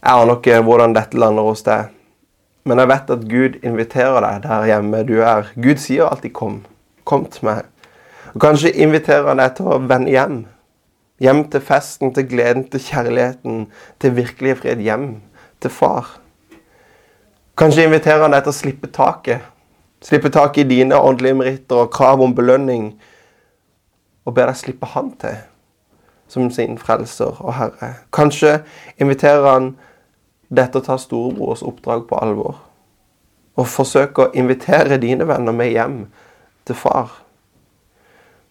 Jeg 0.04 0.20
aner 0.20 0.36
ikke 0.36 0.62
hvordan 0.66 0.96
dette 0.96 1.18
lander 1.18 1.46
hos 1.46 1.62
deg, 1.64 1.92
men 2.64 2.80
jeg 2.80 2.90
vet 2.90 3.12
at 3.14 3.28
Gud 3.28 3.60
inviterer 3.64 4.20
deg 4.24 4.42
der 4.44 4.66
hjemme 4.68 5.04
du 5.08 5.14
er. 5.20 5.48
Gud 5.54 5.80
sier 5.80 6.08
alltid 6.08 6.32
'kom'. 6.32 6.64
Kom 7.04 7.24
til 7.26 7.44
meg. 7.44 7.64
Og 8.34 8.40
Kanskje 8.40 8.72
inviterer 8.72 9.28
han 9.28 9.38
deg 9.38 9.56
til 9.56 9.66
å 9.66 9.78
vende 9.78 10.10
hjem. 10.10 10.46
Hjem 11.20 11.50
til 11.50 11.60
festen, 11.60 12.14
til 12.14 12.28
gleden, 12.28 12.68
til 12.70 12.80
kjærligheten, 12.80 13.66
til 14.00 14.16
virkelige 14.16 14.56
fred. 14.56 14.78
Hjem 14.78 15.20
til 15.60 15.70
far. 15.70 16.20
Kanskje 17.56 17.84
inviterer 17.84 18.22
han 18.22 18.32
deg 18.32 18.42
til 18.42 18.50
å 18.50 18.60
slippe 18.60 18.86
taket 18.86 19.40
Slippe 20.04 20.28
taket 20.28 20.66
i 20.66 20.68
dine 20.68 20.98
åndelige 21.00 21.34
meritter 21.34 21.86
og 21.86 21.92
krav 21.94 22.20
om 22.20 22.34
belønning, 22.36 22.90
og 24.24 24.34
ber 24.36 24.50
deg 24.50 24.58
slippe 24.60 24.86
Han 24.92 25.14
til 25.16 25.38
som 26.34 26.50
sin 26.50 26.78
frelser 26.78 27.38
og 27.40 27.54
herre. 27.54 27.94
Kanskje 28.12 28.58
inviterer 28.98 29.46
han 29.46 29.74
dette 30.54 30.80
å 30.80 30.84
ta 30.84 30.96
storebrors 30.98 31.62
oppdrag 31.66 32.08
på 32.10 32.18
alvor. 32.18 32.58
Og 33.54 33.70
forsøke 33.70 34.26
å 34.26 34.32
invitere 34.34 34.98
dine 35.02 35.26
venner 35.30 35.54
med 35.54 35.70
hjem 35.70 36.00
til 36.66 36.78
far. 36.78 37.20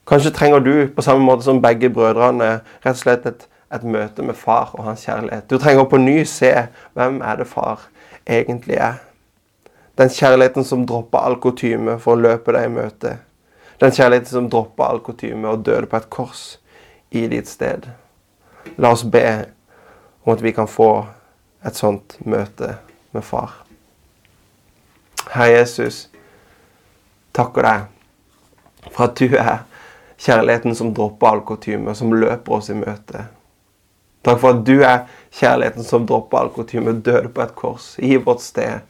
Kanskje 0.07 0.31
trenger 0.35 0.63
du, 0.63 0.73
på 0.95 1.03
samme 1.03 1.23
måte 1.23 1.45
som 1.45 1.61
begge 1.63 1.91
brødrene, 1.91 2.61
rett 2.83 2.95
og 2.95 3.01
slett 3.01 3.27
et, 3.27 3.45
et 3.73 3.83
møte 3.83 4.23
med 4.23 4.39
far 4.39 4.71
og 4.77 4.87
hans 4.87 5.03
kjærlighet. 5.03 5.49
Du 5.51 5.59
trenger 5.59 5.87
på 5.91 5.99
ny 5.99 6.21
se 6.27 6.53
hvem 6.95 7.21
er 7.23 7.39
det 7.39 7.49
far 7.51 7.87
egentlig 8.23 8.79
er. 8.79 8.99
Den 9.99 10.09
kjærligheten 10.09 10.65
som 10.65 10.87
dropper 10.87 11.19
all 11.19 11.39
kutyme 11.43 11.99
for 12.01 12.15
å 12.15 12.23
løpe 12.23 12.55
deg 12.55 12.67
i 12.67 12.75
møte. 12.79 13.17
Den 13.83 13.91
kjærligheten 13.91 14.31
som 14.31 14.51
dropper 14.51 14.87
all 14.87 15.03
kutyme 15.03 15.51
og 15.51 15.65
døde 15.67 15.89
på 15.91 15.99
et 15.99 16.11
kors 16.13 16.45
i 17.13 17.27
ditt 17.31 17.47
sted. 17.47 17.89
La 18.75 18.91
oss 18.91 19.03
be 19.03 19.45
om 20.23 20.33
at 20.33 20.41
vi 20.41 20.53
kan 20.55 20.67
få 20.67 21.05
et 21.63 21.77
sånt 21.77 22.17
møte 22.25 22.75
med 23.13 23.23
far. 23.23 23.59
Herre 25.33 25.59
Jesus, 25.59 26.07
takker 27.33 27.67
deg 27.67 28.89
for 28.89 29.07
at 29.07 29.19
du 29.19 29.37
er 29.39 29.63
kjærligheten 30.23 30.75
som 30.75 30.93
dropper 30.95 31.29
all 31.29 31.43
kutyme, 31.47 31.95
som 31.95 32.13
løper 32.15 32.57
oss 32.57 32.71
i 32.71 32.77
møte. 32.77 33.27
Takk 34.23 34.39
for 34.39 34.55
at 34.55 34.63
du 34.67 34.77
er 34.81 35.05
kjærligheten 35.35 35.85
som 35.87 36.07
dropper 36.07 36.39
all 36.39 36.51
kutyme, 36.55 36.95
døde 37.03 37.31
på 37.33 37.43
et 37.43 37.55
kors 37.59 37.93
i 37.99 38.15
vårt 38.17 38.43
sted 38.43 38.81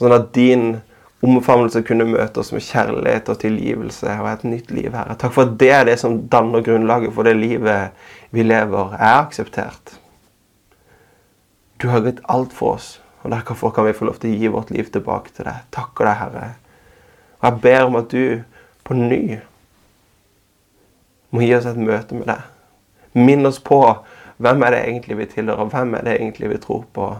Sånn 0.00 0.14
at 0.16 0.32
din 0.34 0.80
omfavnelse 1.22 1.84
kunne 1.86 2.08
møte 2.10 2.42
oss 2.42 2.50
med 2.54 2.64
kjærlighet 2.66 3.28
og 3.30 3.38
tilgivelse 3.42 4.14
og 4.18 4.28
et 4.32 4.44
nytt 4.48 4.72
liv, 4.74 4.90
Herre. 4.90 5.14
Takk 5.18 5.34
for 5.36 5.46
at 5.46 5.58
det 5.60 5.70
er 5.70 5.86
det 5.86 5.98
som 6.02 6.18
danner 6.32 6.64
grunnlaget 6.66 7.14
for 7.14 7.28
det 7.28 7.36
livet 7.38 7.94
vi 8.34 8.42
lever, 8.46 8.96
er 8.98 9.20
akseptert. 9.20 9.94
Du 11.78 11.88
har 11.92 12.02
gitt 12.06 12.22
alt 12.30 12.54
for 12.54 12.76
oss, 12.76 12.96
og 13.22 13.30
derfor 13.34 13.70
kan 13.74 13.86
vi 13.86 13.94
få 13.94 14.06
lov 14.08 14.18
til 14.22 14.32
å 14.32 14.40
gi 14.40 14.50
vårt 14.50 14.74
liv 14.74 14.90
tilbake 14.90 15.34
til 15.36 15.46
deg. 15.46 15.62
Takker 15.74 16.10
deg, 16.10 16.18
Herre. 16.24 16.50
Og 17.40 17.48
jeg 17.48 17.62
ber 17.62 17.86
om 17.86 17.98
at 18.02 18.10
du 18.10 18.42
på 18.82 18.98
ny 18.98 19.22
må 21.32 21.42
gi 21.42 21.54
oss 21.56 21.66
et 21.70 21.78
møte 21.78 22.18
med 22.18 22.28
deg. 22.30 22.48
Minn 23.18 23.46
oss 23.46 23.60
på 23.62 23.78
hvem 24.42 24.62
er 24.66 24.74
det 24.74 24.86
egentlig 24.88 25.18
vi 25.20 25.28
tilhører, 25.36 25.70
hvem 25.70 25.94
er 25.98 26.06
det 26.06 26.16
egentlig 26.18 26.50
vi 26.50 26.62
tror 26.62 26.86
på. 26.94 27.10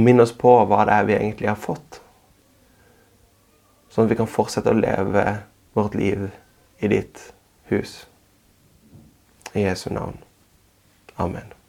Minn 0.00 0.22
oss 0.22 0.32
på 0.36 0.54
hva 0.70 0.86
det 0.88 0.96
er 0.96 1.08
vi 1.08 1.18
egentlig 1.18 1.50
har 1.50 1.60
fått. 1.60 1.99
Sånn 3.90 4.06
at 4.06 4.12
vi 4.12 4.18
kan 4.20 4.30
fortsette 4.30 4.70
å 4.70 4.78
leve 4.78 5.24
vårt 5.74 5.96
liv 5.98 6.28
i 6.78 6.90
ditt 6.90 7.32
hus. 7.70 8.04
I 9.52 9.66
Jesu 9.66 9.90
navn. 9.90 10.20
Amen. 11.18 11.59